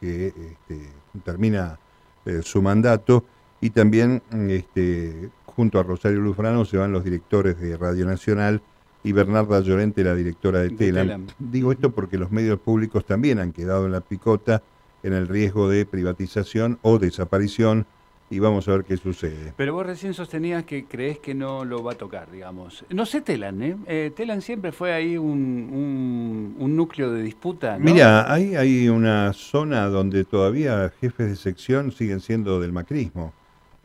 que 0.00 0.26
este, 0.28 0.88
termina 1.24 1.80
eh, 2.26 2.42
su 2.44 2.62
mandato, 2.62 3.24
y 3.60 3.70
también 3.70 4.22
este, 4.48 5.30
junto 5.46 5.80
a 5.80 5.82
Rosario 5.82 6.20
Lufrano 6.20 6.64
se 6.64 6.76
van 6.76 6.92
los 6.92 7.02
directores 7.02 7.58
de 7.58 7.76
Radio 7.76 8.06
Nacional 8.06 8.62
y 9.06 9.12
Bernarda 9.12 9.60
Llorente, 9.60 10.02
la 10.02 10.16
directora 10.16 10.58
de, 10.58 10.70
Telam. 10.70 11.28
Digo 11.38 11.70
esto 11.70 11.92
porque 11.92 12.18
los 12.18 12.32
medios 12.32 12.58
públicos 12.58 13.04
también 13.06 13.38
han 13.38 13.52
quedado 13.52 13.86
en 13.86 13.92
la 13.92 14.00
picota 14.00 14.64
en 15.04 15.12
el 15.12 15.28
riesgo 15.28 15.68
de 15.68 15.86
privatización 15.86 16.80
o 16.82 16.98
desaparición 16.98 17.86
y 18.30 18.40
vamos 18.40 18.66
a 18.66 18.72
ver 18.72 18.84
qué 18.84 18.96
sucede. 18.96 19.52
Pero 19.56 19.74
vos 19.74 19.86
recién 19.86 20.12
sostenías 20.12 20.64
que 20.64 20.86
crees 20.86 21.20
que 21.20 21.36
no 21.36 21.64
lo 21.64 21.84
va 21.84 21.92
a 21.92 21.94
tocar, 21.94 22.32
digamos. 22.32 22.84
No 22.90 23.06
sé 23.06 23.20
Telan, 23.20 23.62
¿eh? 23.62 23.76
eh 23.86 24.12
Telan 24.16 24.42
siempre 24.42 24.72
fue 24.72 24.92
ahí 24.92 25.16
un, 25.16 26.56
un, 26.58 26.74
núcleo 26.74 27.12
de 27.12 27.22
disputa. 27.22 27.78
¿no? 27.78 27.84
Mira, 27.84 28.32
hay, 28.32 28.56
hay 28.56 28.88
una 28.88 29.32
zona 29.34 29.86
donde 29.86 30.24
todavía 30.24 30.92
jefes 31.00 31.28
de 31.28 31.36
sección 31.36 31.92
siguen 31.92 32.18
siendo 32.18 32.60
del 32.60 32.72
macrismo 32.72 33.32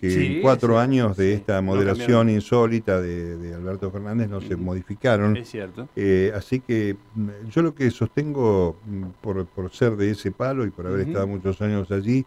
que 0.02 0.38
en 0.38 0.42
cuatro 0.42 0.80
años 0.80 1.16
de 1.16 1.34
esta 1.34 1.62
moderación 1.62 2.30
insólita 2.32 3.00
de, 3.00 3.54
Alberto 3.54 3.92
Fernández 3.92 4.28
no 4.30 4.42
se 4.42 4.56
modificaron. 4.56 5.38
Es 5.38 5.52
cierto. 5.52 5.88
Eh, 5.96 6.32
así 6.36 6.60
que 6.60 6.96
mm, 7.14 7.30
yo 7.52 7.62
lo 7.62 7.76
que 7.76 7.92
sostengo 7.92 8.78
mm, 8.86 9.04
por, 9.22 9.72
ser 9.72 9.96
de 9.96 10.12
ese 10.12 10.32
palo 10.32 10.66
y 10.66 10.72
por 10.72 10.88
haber 10.88 11.08
estado 11.08 11.28
muchos 11.28 11.62
años 11.62 11.92
allí, 11.92 12.26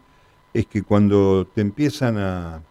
es 0.53 0.67
que 0.67 0.83
cuando 0.83 1.49
te 1.53 1.63
empiezan 1.63 2.17
a, 2.19 2.63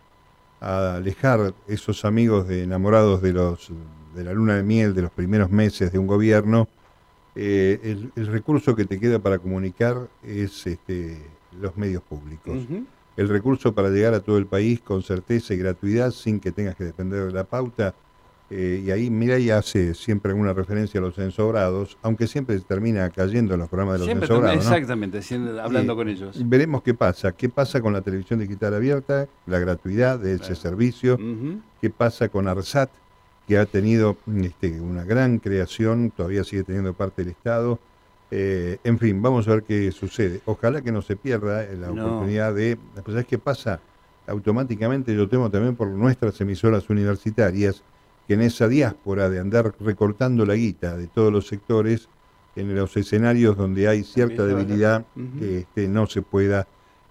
alejar 0.62 1.54
esos 1.68 2.06
amigos 2.06 2.48
de 2.48 2.64
enamorados 2.64 3.22
de 3.22 3.34
los 3.34 3.70
de 4.16 4.24
la 4.24 4.32
luna 4.32 4.56
de 4.56 4.64
miel 4.64 4.94
de 4.94 5.02
los 5.02 5.12
primeros 5.12 5.50
meses 5.50 5.92
de 5.92 6.00
un 6.00 6.08
gobierno, 6.08 6.70
eh, 7.36 7.98
el, 8.16 8.28
recurso 8.28 8.74
que 8.74 8.86
te 8.86 8.98
queda 8.98 9.20
para 9.20 9.40
comunicar 9.40 10.08
es 10.24 10.66
este, 10.66 11.18
los 11.60 11.76
medios 11.76 12.02
públicos 12.04 12.66
el 13.18 13.30
recurso 13.30 13.74
para 13.74 13.90
llegar 13.90 14.14
a 14.14 14.20
todo 14.20 14.38
el 14.38 14.46
país 14.46 14.82
con 14.82 15.04
certeza 15.04 15.54
y 15.54 15.58
gratuidad 15.58 16.12
sin 16.12 16.40
que 16.40 16.52
tengas 16.52 16.76
que 16.76 16.84
depender 16.84 17.26
de 17.26 17.32
la 17.32 17.44
pauta. 17.44 17.94
Eh, 18.50 18.84
y 18.86 18.92
ahí 18.92 19.10
mira 19.10 19.40
y 19.40 19.50
hace 19.50 19.96
siempre 19.96 20.32
alguna 20.32 20.54
referencia 20.54 21.00
a 21.00 21.02
los 21.02 21.18
ensobrados, 21.18 21.98
aunque 22.04 22.28
siempre 22.28 22.60
termina 22.60 23.10
cayendo 23.10 23.56
en 23.56 23.62
los 23.62 23.70
programas 23.70 24.00
de 24.00 24.06
los 24.06 24.16
ensobrados. 24.16 24.58
Exactamente, 24.58 25.20
hablando 25.60 25.96
con 25.96 26.10
ellos. 26.10 26.38
Veremos 26.46 26.84
qué 26.84 26.94
pasa. 26.94 27.32
¿Qué 27.32 27.50
pasa 27.50 27.82
con 27.82 27.94
la 27.94 28.02
televisión 28.02 28.40
digital 28.40 28.76
abierta, 28.76 29.28
la 29.48 29.60
gratuidad 29.60 30.20
de 30.20 30.36
ese 30.36 30.56
servicio? 30.56 31.18
¿Qué 31.82 31.90
pasa 31.90 32.30
con 32.30 32.48
ARSAT, 32.48 32.92
que 33.48 33.58
ha 33.58 33.66
tenido 33.66 34.18
este, 34.36 34.80
una 34.80 35.04
gran 35.04 35.40
creación, 35.40 36.12
todavía 36.16 36.44
sigue 36.44 36.64
teniendo 36.64 36.94
parte 36.94 37.24
del 37.24 37.32
Estado? 37.32 37.80
Eh, 38.36 38.80
en 38.84 38.98
fin, 38.98 39.22
vamos 39.22 39.48
a 39.48 39.52
ver 39.52 39.64
qué 39.64 39.92
sucede. 39.92 40.42
Ojalá 40.46 40.82
que 40.82 40.92
no 40.92 41.04
se 41.04 41.16
pierda 41.16 41.68
la 41.76 41.92
oportunidad 41.92 42.56
de... 42.56 42.80
¿Sabes 43.06 43.28
qué 43.28 43.38
pasa? 43.38 43.80
Automáticamente 44.26 45.16
yo 45.16 45.30
temo 45.30 45.52
también 45.52 45.76
por 45.76 45.88
nuestras 45.90 46.42
emisoras 46.42 46.90
universitarias 46.90 47.84
que 48.28 48.34
en 48.34 48.42
esa 48.42 48.68
diáspora 48.68 49.30
de 49.30 49.40
andar 49.40 49.76
recortando 49.80 50.48
la 50.48 50.56
guita 50.56 50.98
de 50.98 51.06
todos 51.06 51.32
los 51.32 51.46
sectores, 51.46 52.10
en 52.56 52.74
los 52.74 52.98
escenarios 52.98 53.56
donde 53.56 53.88
hay 53.88 54.04
cierta 54.04 54.48
debilidad, 54.48 55.06
que 55.38 55.60
este, 55.60 55.88
no 55.88 56.08
se 56.08 56.24
pueda 56.24 56.66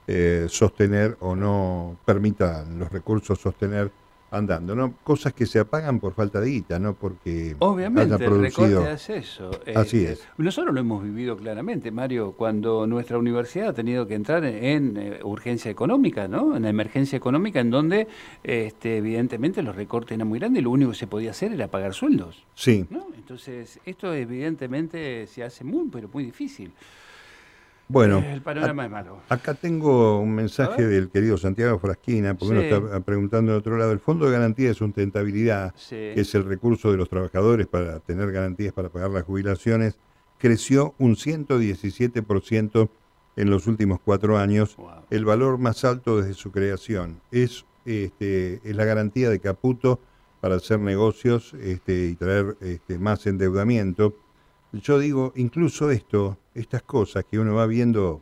eh, 0.08 0.46
sostener 0.48 1.16
o 1.20 1.37
no 1.37 1.98
permitan 2.04 2.80
los 2.80 2.90
recursos 2.90 3.40
sostener 3.40 3.92
andando, 4.33 4.75
¿no? 4.75 4.95
Cosas 5.05 5.35
que 5.35 5.45
se 5.47 5.61
apagan 5.61 6.01
por 6.01 6.14
falta 6.14 6.40
de 6.40 6.49
guita, 6.51 6.79
no 6.79 6.95
porque 6.95 7.55
Obviamente, 7.59 8.14
haya 8.14 8.25
producido... 8.25 8.64
el 8.64 8.73
recorte 8.73 8.90
hace 8.90 9.16
eso. 9.18 9.51
Así 9.75 10.05
eh, 10.05 10.12
es. 10.12 10.27
Nosotros 10.38 10.75
lo 10.75 10.81
hemos 10.81 11.05
vivido 11.05 11.37
claramente, 11.37 11.90
Mario, 11.90 12.33
cuando 12.33 12.87
nuestra 12.87 13.18
universidad 13.18 13.68
ha 13.68 13.73
tenido 13.75 14.07
que 14.07 14.14
entrar 14.14 14.45
en, 14.45 14.97
eh, 14.97 15.21
urgencia 15.23 15.71
económica, 15.71 16.29
¿no? 16.29 16.57
En 16.57 16.62
la 16.62 16.71
emergencia 16.71 17.16
económica, 17.16 17.61
en 17.61 17.71
donde 17.71 18.09
este, 18.42 18.97
evidentemente 18.97 19.62
los 19.62 19.77
recortes 19.77 20.16
eran 20.16 20.29
muy 20.29 20.38
grandes 20.38 20.62
y 20.62 20.64
lo 20.64 20.71
único 20.71 20.92
que 20.92 20.97
se 20.97 21.07
podía 21.07 21.33
hacer 21.33 21.53
era 21.53 21.68
pagar 21.68 21.92
sueldos. 21.92 22.45
Sí. 22.55 22.87
Entonces, 23.14 23.81
esto 23.85 24.12
evidentemente 24.14 25.27
se 25.27 25.45
hace 25.45 25.62
muy, 25.62 25.88
pero 25.90 26.09
muy 26.12 26.25
difícil. 26.25 26.73
Bueno, 27.92 28.24
el 28.26 28.40
panorama 28.40 28.87
es 28.87 28.90
malo. 28.90 29.18
Acá 29.28 29.52
tengo 29.52 30.18
un 30.18 30.35
mensaje 30.35 30.87
del 30.87 31.11
querido 31.11 31.37
Santiago 31.37 31.78
Frasquina, 31.78 32.33
porque 32.33 32.55
uno 32.55 32.62
está 32.62 33.00
preguntando 33.00 33.52
de 33.52 33.59
otro 33.59 33.76
lado. 33.76 33.92
El 33.92 34.00
Fondo 34.00 34.24
de 34.24 34.33
Garantía 34.33 34.68
de 34.68 34.74
Sustentabilidad, 34.74 35.74
que 35.90 36.18
es 36.18 36.35
el 36.35 36.46
recurso 36.46 36.90
de 36.90 36.96
los 36.96 37.11
trabajadores 37.11 37.66
para 37.66 38.00
tener 38.00 38.33
garantías 38.33 38.72
para 38.72 38.88
pagar 38.88 39.11
las 39.11 39.24
jubilaciones, 39.24 39.98
creció 40.38 40.94
un 40.98 41.16
117% 41.16 42.88
en 43.37 43.50
los 43.50 43.66
últimos 43.66 44.00
cuatro 44.02 44.38
años, 44.38 44.74
el 45.11 45.26
valor 45.26 45.59
más 45.59 45.85
alto 45.85 46.16
desde 46.16 46.33
su 46.33 46.50
creación. 46.50 47.20
Es, 47.31 47.66
este, 47.85 48.62
es 48.64 48.74
la 48.74 48.87
garantía 48.87 49.28
de 49.28 49.38
Caputo 49.38 50.00
para 50.40 50.55
hacer 50.55 50.81
negocios 50.81 51.52
este, 51.61 52.07
y 52.07 52.14
traer 52.14 52.57
este, 52.62 52.98
más 52.98 53.26
endeudamiento 53.26 54.14
yo 54.72 54.98
digo, 54.98 55.33
incluso 55.37 55.90
esto, 55.90 56.38
estas 56.54 56.82
cosas 56.82 57.24
que 57.30 57.38
uno 57.38 57.54
va 57.54 57.66
viendo 57.66 58.20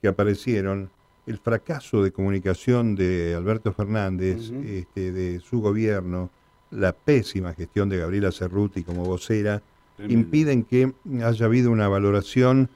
que 0.00 0.08
aparecieron, 0.08 0.90
el 1.26 1.38
fracaso 1.38 2.02
de 2.02 2.10
comunicación 2.10 2.96
de 2.96 3.34
Alberto 3.36 3.72
Fernández, 3.72 4.50
este, 4.50 5.12
de 5.12 5.40
su 5.40 5.60
gobierno, 5.60 6.30
la 6.70 6.92
pésima 6.92 7.54
gestión 7.54 7.88
de 7.88 7.98
Gabriela 7.98 8.32
Cerruti 8.32 8.82
como 8.82 9.04
vocera, 9.04 9.62
impiden 10.08 10.64
que 10.64 10.92
haya 11.22 11.46
habido 11.46 11.70
una 11.70 11.86
valoración, 11.86 12.68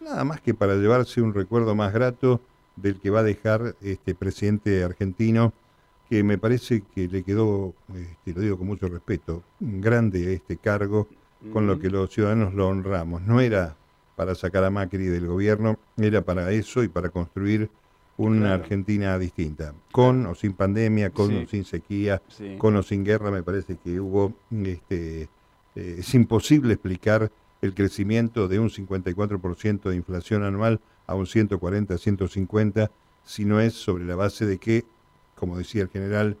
nada 0.00 0.24
más 0.24 0.40
que 0.40 0.52
para 0.52 0.74
llevarse 0.74 1.22
un 1.22 1.32
recuerdo 1.32 1.74
más 1.74 1.94
grato 1.94 2.40
del 2.76 3.00
que 3.00 3.10
va 3.10 3.20
a 3.20 3.22
dejar 3.22 3.76
este 3.80 4.14
presidente 4.14 4.84
argentino, 4.84 5.54
que 6.10 6.22
me 6.22 6.36
parece 6.36 6.82
que 6.94 7.08
le 7.08 7.22
quedó, 7.22 7.72
este, 7.94 8.34
lo 8.34 8.40
digo 8.42 8.58
con 8.58 8.66
mucho 8.66 8.88
respeto, 8.88 9.42
grande 9.60 10.34
este 10.34 10.58
cargo 10.58 11.08
con 11.52 11.66
lo 11.66 11.78
que 11.78 11.90
los 11.90 12.10
ciudadanos 12.10 12.54
lo 12.54 12.68
honramos. 12.68 13.22
No 13.22 13.40
era 13.40 13.76
para 14.16 14.34
sacar 14.34 14.64
a 14.64 14.70
Macri 14.70 15.06
del 15.06 15.26
gobierno, 15.26 15.78
era 15.96 16.22
para 16.22 16.50
eso 16.52 16.82
y 16.82 16.88
para 16.88 17.08
construir 17.08 17.70
una 18.16 18.54
Argentina 18.54 19.18
distinta, 19.18 19.74
con 19.90 20.26
o 20.26 20.34
sin 20.34 20.52
pandemia, 20.52 21.10
con 21.10 21.34
o 21.36 21.46
sin 21.48 21.64
sequía, 21.64 22.22
con 22.58 22.76
o 22.76 22.82
sin 22.82 23.04
guerra, 23.04 23.30
me 23.30 23.42
parece 23.42 23.76
que 23.76 23.98
hubo, 23.98 24.32
este, 24.52 25.28
eh, 25.74 25.96
es 25.98 26.14
imposible 26.14 26.74
explicar 26.74 27.32
el 27.60 27.74
crecimiento 27.74 28.46
de 28.46 28.58
un 28.60 28.70
54% 28.70 29.88
de 29.88 29.96
inflación 29.96 30.44
anual 30.44 30.80
a 31.06 31.14
un 31.14 31.26
140, 31.26 31.98
150, 31.98 32.90
si 33.24 33.44
no 33.44 33.60
es 33.60 33.74
sobre 33.74 34.04
la 34.04 34.14
base 34.14 34.46
de 34.46 34.58
que, 34.58 34.84
como 35.34 35.58
decía 35.58 35.82
el 35.82 35.88
general, 35.88 36.36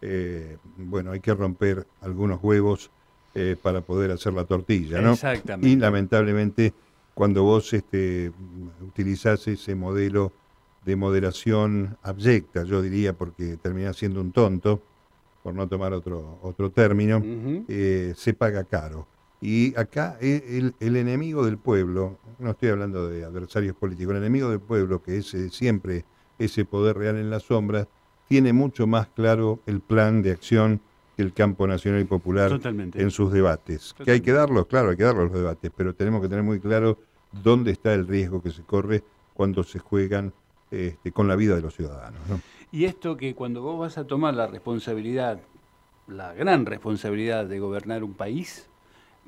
eh, 0.00 0.56
bueno, 0.78 1.12
hay 1.12 1.20
que 1.20 1.34
romper 1.34 1.86
algunos 2.00 2.42
huevos 2.42 2.90
eh, 3.34 3.56
para 3.60 3.82
poder 3.82 4.10
hacer 4.10 4.32
la 4.32 4.44
tortilla, 4.44 5.00
¿no? 5.00 5.12
Exactamente. 5.12 5.68
Y 5.68 5.76
lamentablemente, 5.76 6.72
cuando 7.14 7.42
vos 7.42 7.72
este, 7.72 8.32
utilizás 8.82 9.46
ese 9.48 9.74
modelo 9.74 10.32
de 10.84 10.96
moderación 10.96 11.96
abyecta, 12.02 12.64
yo 12.64 12.80
diría, 12.82 13.12
porque 13.12 13.56
termina 13.56 13.92
siendo 13.92 14.20
un 14.20 14.32
tonto, 14.32 14.82
por 15.42 15.54
no 15.54 15.68
tomar 15.68 15.92
otro, 15.92 16.38
otro 16.42 16.70
término, 16.70 17.22
eh, 17.68 18.12
se 18.16 18.34
paga 18.34 18.64
caro. 18.64 19.06
Y 19.40 19.74
acá 19.78 20.18
el, 20.20 20.74
enemigo 20.80 21.44
del 21.44 21.56
pueblo, 21.56 22.18
no 22.38 22.50
estoy 22.50 22.68
hablando 22.68 23.08
de 23.08 23.24
adversarios 23.24 23.74
políticos, 23.74 24.12
el 24.12 24.22
enemigo 24.22 24.50
del 24.50 24.60
pueblo, 24.60 25.02
que 25.02 25.16
es 25.16 25.34
siempre 25.50 26.04
ese 26.38 26.64
poder 26.64 26.98
real 26.98 27.16
en 27.16 27.30
la 27.30 27.40
sombra, 27.40 27.88
tiene 28.28 28.52
mucho 28.52 28.86
más 28.86 29.08
claro 29.08 29.60
el 29.66 29.80
plan 29.80 30.22
de 30.22 30.32
acción 30.32 30.80
que 31.20 31.26
el 31.26 31.34
campo 31.34 31.66
nacional 31.66 32.00
y 32.00 32.04
popular 32.04 32.58
en 32.94 33.10
sus 33.10 33.30
debates. 33.30 33.94
Que 34.02 34.12
hay 34.12 34.20
que 34.22 34.32
darlos, 34.32 34.66
claro, 34.66 34.90
hay 34.90 34.96
que 34.96 35.04
darlos 35.04 35.30
los 35.30 35.40
debates, 35.40 35.70
pero 35.76 35.94
tenemos 35.94 36.22
que 36.22 36.28
tener 36.28 36.42
muy 36.42 36.60
claro 36.60 36.98
dónde 37.30 37.72
está 37.72 37.92
el 37.92 38.06
riesgo 38.06 38.42
que 38.42 38.50
se 38.50 38.62
corre 38.62 39.04
cuando 39.34 39.62
se 39.62 39.78
juegan 39.78 40.32
este, 40.70 41.12
con 41.12 41.28
la 41.28 41.36
vida 41.36 41.56
de 41.56 41.60
los 41.60 41.74
ciudadanos. 41.74 42.20
Y 42.72 42.86
esto 42.86 43.18
que 43.18 43.34
cuando 43.34 43.60
vos 43.60 43.78
vas 43.78 43.98
a 43.98 44.06
tomar 44.06 44.32
la 44.32 44.46
responsabilidad, 44.46 45.40
la 46.08 46.32
gran 46.32 46.64
responsabilidad 46.64 47.44
de 47.44 47.58
gobernar 47.58 48.02
un 48.02 48.14
país, 48.14 48.68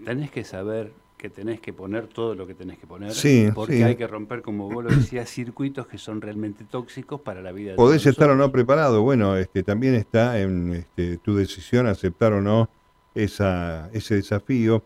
tenés 0.02 0.30
que 0.30 0.44
saber 0.44 0.92
que 1.22 1.30
tenés 1.30 1.60
que 1.60 1.72
poner 1.72 2.08
todo 2.08 2.34
lo 2.34 2.48
que 2.48 2.54
tenés 2.54 2.80
que 2.80 2.86
poner, 2.88 3.12
porque 3.54 3.84
hay 3.84 3.94
que 3.94 4.08
romper, 4.08 4.42
como 4.42 4.68
vos 4.68 4.82
lo 4.82 4.90
decías, 4.90 5.30
circuitos 5.30 5.86
que 5.86 5.96
son 5.96 6.20
realmente 6.20 6.64
tóxicos 6.68 7.20
para 7.20 7.40
la 7.40 7.52
vida. 7.52 7.76
Podés 7.76 8.04
estar 8.06 8.28
o 8.30 8.34
no 8.34 8.50
preparado, 8.50 9.02
bueno, 9.02 9.36
este, 9.36 9.62
también 9.62 9.94
está 9.94 10.40
en 10.40 10.72
este, 10.74 11.18
tu 11.18 11.36
decisión 11.36 11.86
aceptar 11.86 12.32
o 12.32 12.42
no 12.42 12.68
esa, 13.14 13.88
ese 13.92 14.16
desafío. 14.16 14.82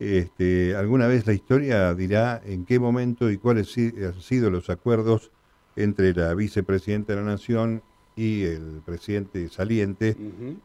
Este, 0.00 0.74
alguna 0.74 1.06
vez 1.06 1.24
la 1.24 1.34
historia 1.34 1.94
dirá 1.94 2.42
en 2.44 2.64
qué 2.64 2.80
momento 2.80 3.30
y 3.30 3.38
cuáles 3.38 3.72
han 3.78 4.20
sido 4.20 4.50
los 4.50 4.70
acuerdos 4.70 5.30
entre 5.76 6.12
la 6.14 6.34
vicepresidenta 6.34 7.14
de 7.14 7.20
la 7.20 7.26
Nación 7.26 7.80
y 8.16 8.42
el 8.42 8.82
presidente 8.84 9.48
saliente 9.50 10.16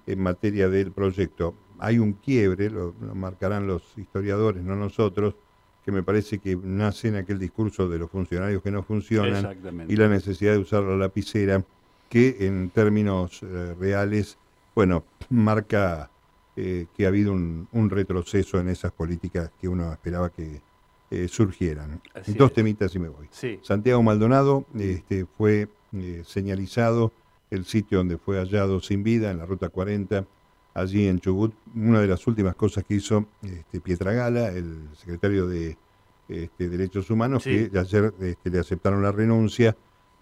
en 0.07 0.19
materia 0.19 0.67
del 0.67 0.91
proyecto. 0.91 1.53
Hay 1.81 1.99
un 1.99 2.13
quiebre, 2.13 2.69
lo, 2.69 2.93
marcarán 3.13 3.67
los 3.67 3.81
historiadores, 3.97 4.63
no 4.63 4.75
nosotros, 4.75 5.35
que 5.83 5.91
me 5.91 6.03
parece 6.03 6.37
que 6.37 6.55
nace 6.55 7.07
en 7.07 7.15
aquel 7.15 7.39
discurso 7.39 7.89
de 7.89 7.97
los 7.97 8.09
funcionarios 8.09 8.61
que 8.61 8.69
no 8.69 8.83
funcionan 8.83 9.57
y 9.89 9.95
la 9.95 10.07
necesidad 10.07 10.53
de 10.53 10.59
usar 10.59 10.83
la 10.83 10.95
lapicera, 10.95 11.65
que 12.07 12.37
en 12.41 12.69
términos 12.69 13.41
eh, 13.41 13.75
reales, 13.79 14.37
bueno, 14.75 15.03
marca 15.29 16.11
eh, 16.55 16.85
que 16.95 17.05
ha 17.05 17.07
habido 17.07 17.33
un, 17.33 17.89
retroceso 17.89 18.59
en 18.59 18.69
esas 18.69 18.91
políticas 18.91 19.49
que 19.59 19.67
uno 19.67 19.91
esperaba 19.91 20.29
que 20.29 20.61
eh, 21.09 21.27
surgieran. 21.27 21.99
Dos 22.27 22.53
temitas 22.53 22.93
y 22.93 22.99
me 22.99 23.09
voy. 23.09 23.27
Santiago 23.63 24.03
Maldonado 24.03 24.65
este, 24.77 25.25
fue 25.25 25.67
señalizado 26.25 27.11
el 27.49 27.65
sitio 27.65 27.97
donde 27.97 28.17
fue 28.17 28.37
hallado 28.37 28.79
sin 28.79 29.03
vida, 29.03 29.31
en 29.31 29.39
la 29.39 29.45
Ruta 29.45 29.69
40, 29.69 30.25
allí 30.73 31.07
en 31.07 31.19
Chubut. 31.19 31.53
Una 31.75 32.01
de 32.01 32.07
las 32.07 32.25
últimas 32.27 32.55
cosas 32.55 32.83
que 32.83 32.95
hizo 32.95 33.25
este, 33.41 33.79
Pietragala, 33.79 34.49
el 34.49 34.89
secretario 34.95 35.47
de 35.47 35.77
este, 36.27 36.69
Derechos 36.69 37.09
Humanos, 37.09 37.43
que 37.43 37.71
ayer 37.75 38.13
este, 38.21 38.49
le 38.49 38.59
aceptaron 38.59 39.01
la 39.01 39.11
renuncia, 39.11 39.75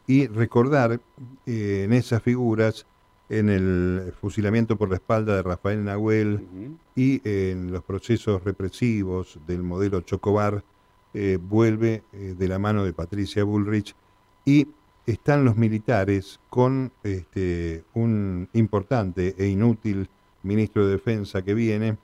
y 0.08 0.26
recordar 0.26 1.00
eh, 1.46 1.84
en 1.86 1.94
esas 1.94 2.24
figuras, 2.24 2.88
en 3.30 3.48
el 3.48 4.12
fusilamiento 4.20 4.76
por 4.76 4.90
la 4.90 4.96
espalda 4.96 5.36
de 5.36 5.44
Rafael 5.44 5.86
Nahuel 5.86 6.48
y 6.96 7.22
en 7.24 7.72
los 7.72 7.84
procesos 7.84 8.44
represivos 8.44 9.38
del 9.46 9.62
modelo 9.62 10.02
Chocobar, 10.02 10.64
eh, 11.14 11.38
vuelve 11.40 12.04
eh, 12.12 12.36
de 12.36 12.48
la 12.48 12.58
mano 12.58 12.84
de 12.84 12.94
Patricia 12.94 13.44
Bullrich 13.44 13.96
y 14.46 14.68
están 15.06 15.46
los 15.46 15.58
militares 15.58 16.40
con 16.50 16.92
este, 17.04 17.84
un 17.94 18.50
importante 18.54 19.36
e 19.38 19.48
inútil 19.48 20.10
ministro 20.44 20.86
de 20.86 20.94
Defensa 20.94 21.42
que 21.42 21.54
viene, 21.54 21.98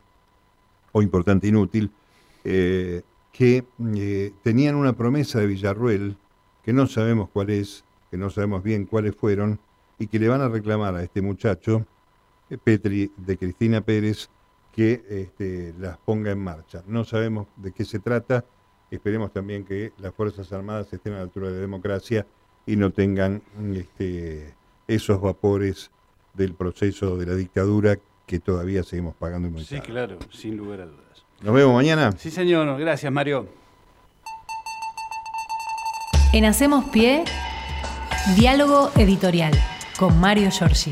o 0.91 1.01
importante 1.01 1.47
inútil, 1.47 1.91
eh, 2.43 3.01
que 3.31 3.65
eh, 3.95 4.31
tenían 4.43 4.75
una 4.75 4.93
promesa 4.93 5.39
de 5.39 5.47
Villarruel, 5.47 6.15
que 6.63 6.73
no 6.73 6.87
sabemos 6.87 7.29
cuál 7.31 7.49
es, 7.49 7.83
que 8.09 8.17
no 8.17 8.29
sabemos 8.29 8.63
bien 8.63 8.85
cuáles 8.85 9.15
fueron, 9.15 9.59
y 9.99 10.07
que 10.07 10.19
le 10.19 10.27
van 10.27 10.41
a 10.41 10.49
reclamar 10.49 10.95
a 10.95 11.03
este 11.03 11.21
muchacho, 11.21 11.85
eh, 12.49 12.57
Petri, 12.57 13.11
de 13.17 13.37
Cristina 13.37 13.81
Pérez, 13.81 14.29
que 14.71 15.03
este, 15.09 15.73
las 15.79 15.97
ponga 15.97 16.31
en 16.31 16.39
marcha. 16.39 16.83
No 16.87 17.03
sabemos 17.05 17.47
de 17.55 17.71
qué 17.71 17.85
se 17.85 17.99
trata, 17.99 18.45
esperemos 18.91 19.31
también 19.31 19.65
que 19.65 19.93
las 19.97 20.13
Fuerzas 20.13 20.51
Armadas 20.51 20.91
estén 20.91 21.13
a 21.13 21.17
la 21.17 21.23
altura 21.23 21.47
de 21.47 21.55
la 21.55 21.61
democracia 21.61 22.25
y 22.65 22.75
no 22.75 22.91
tengan 22.91 23.41
este, 23.73 24.53
esos 24.87 25.21
vapores 25.21 25.91
del 26.33 26.53
proceso 26.53 27.17
de 27.17 27.25
la 27.25 27.35
dictadura 27.35 27.97
que 28.25 28.39
todavía 28.39 28.83
seguimos 28.83 29.15
pagando 29.15 29.49
muy 29.49 29.63
Sí, 29.63 29.79
claro, 29.79 30.17
sin 30.31 30.57
lugar 30.57 30.81
a 30.81 30.85
dudas. 30.85 31.23
Nos 31.41 31.53
vemos 31.53 31.75
mañana. 31.75 32.11
Sí, 32.17 32.31
señor. 32.31 32.79
Gracias, 32.79 33.11
Mario. 33.11 33.47
En 36.33 36.45
Hacemos 36.45 36.85
Pie, 36.85 37.23
diálogo 38.35 38.91
editorial 38.97 39.53
con 39.97 40.19
Mario 40.19 40.49
Giorgi. 40.51 40.91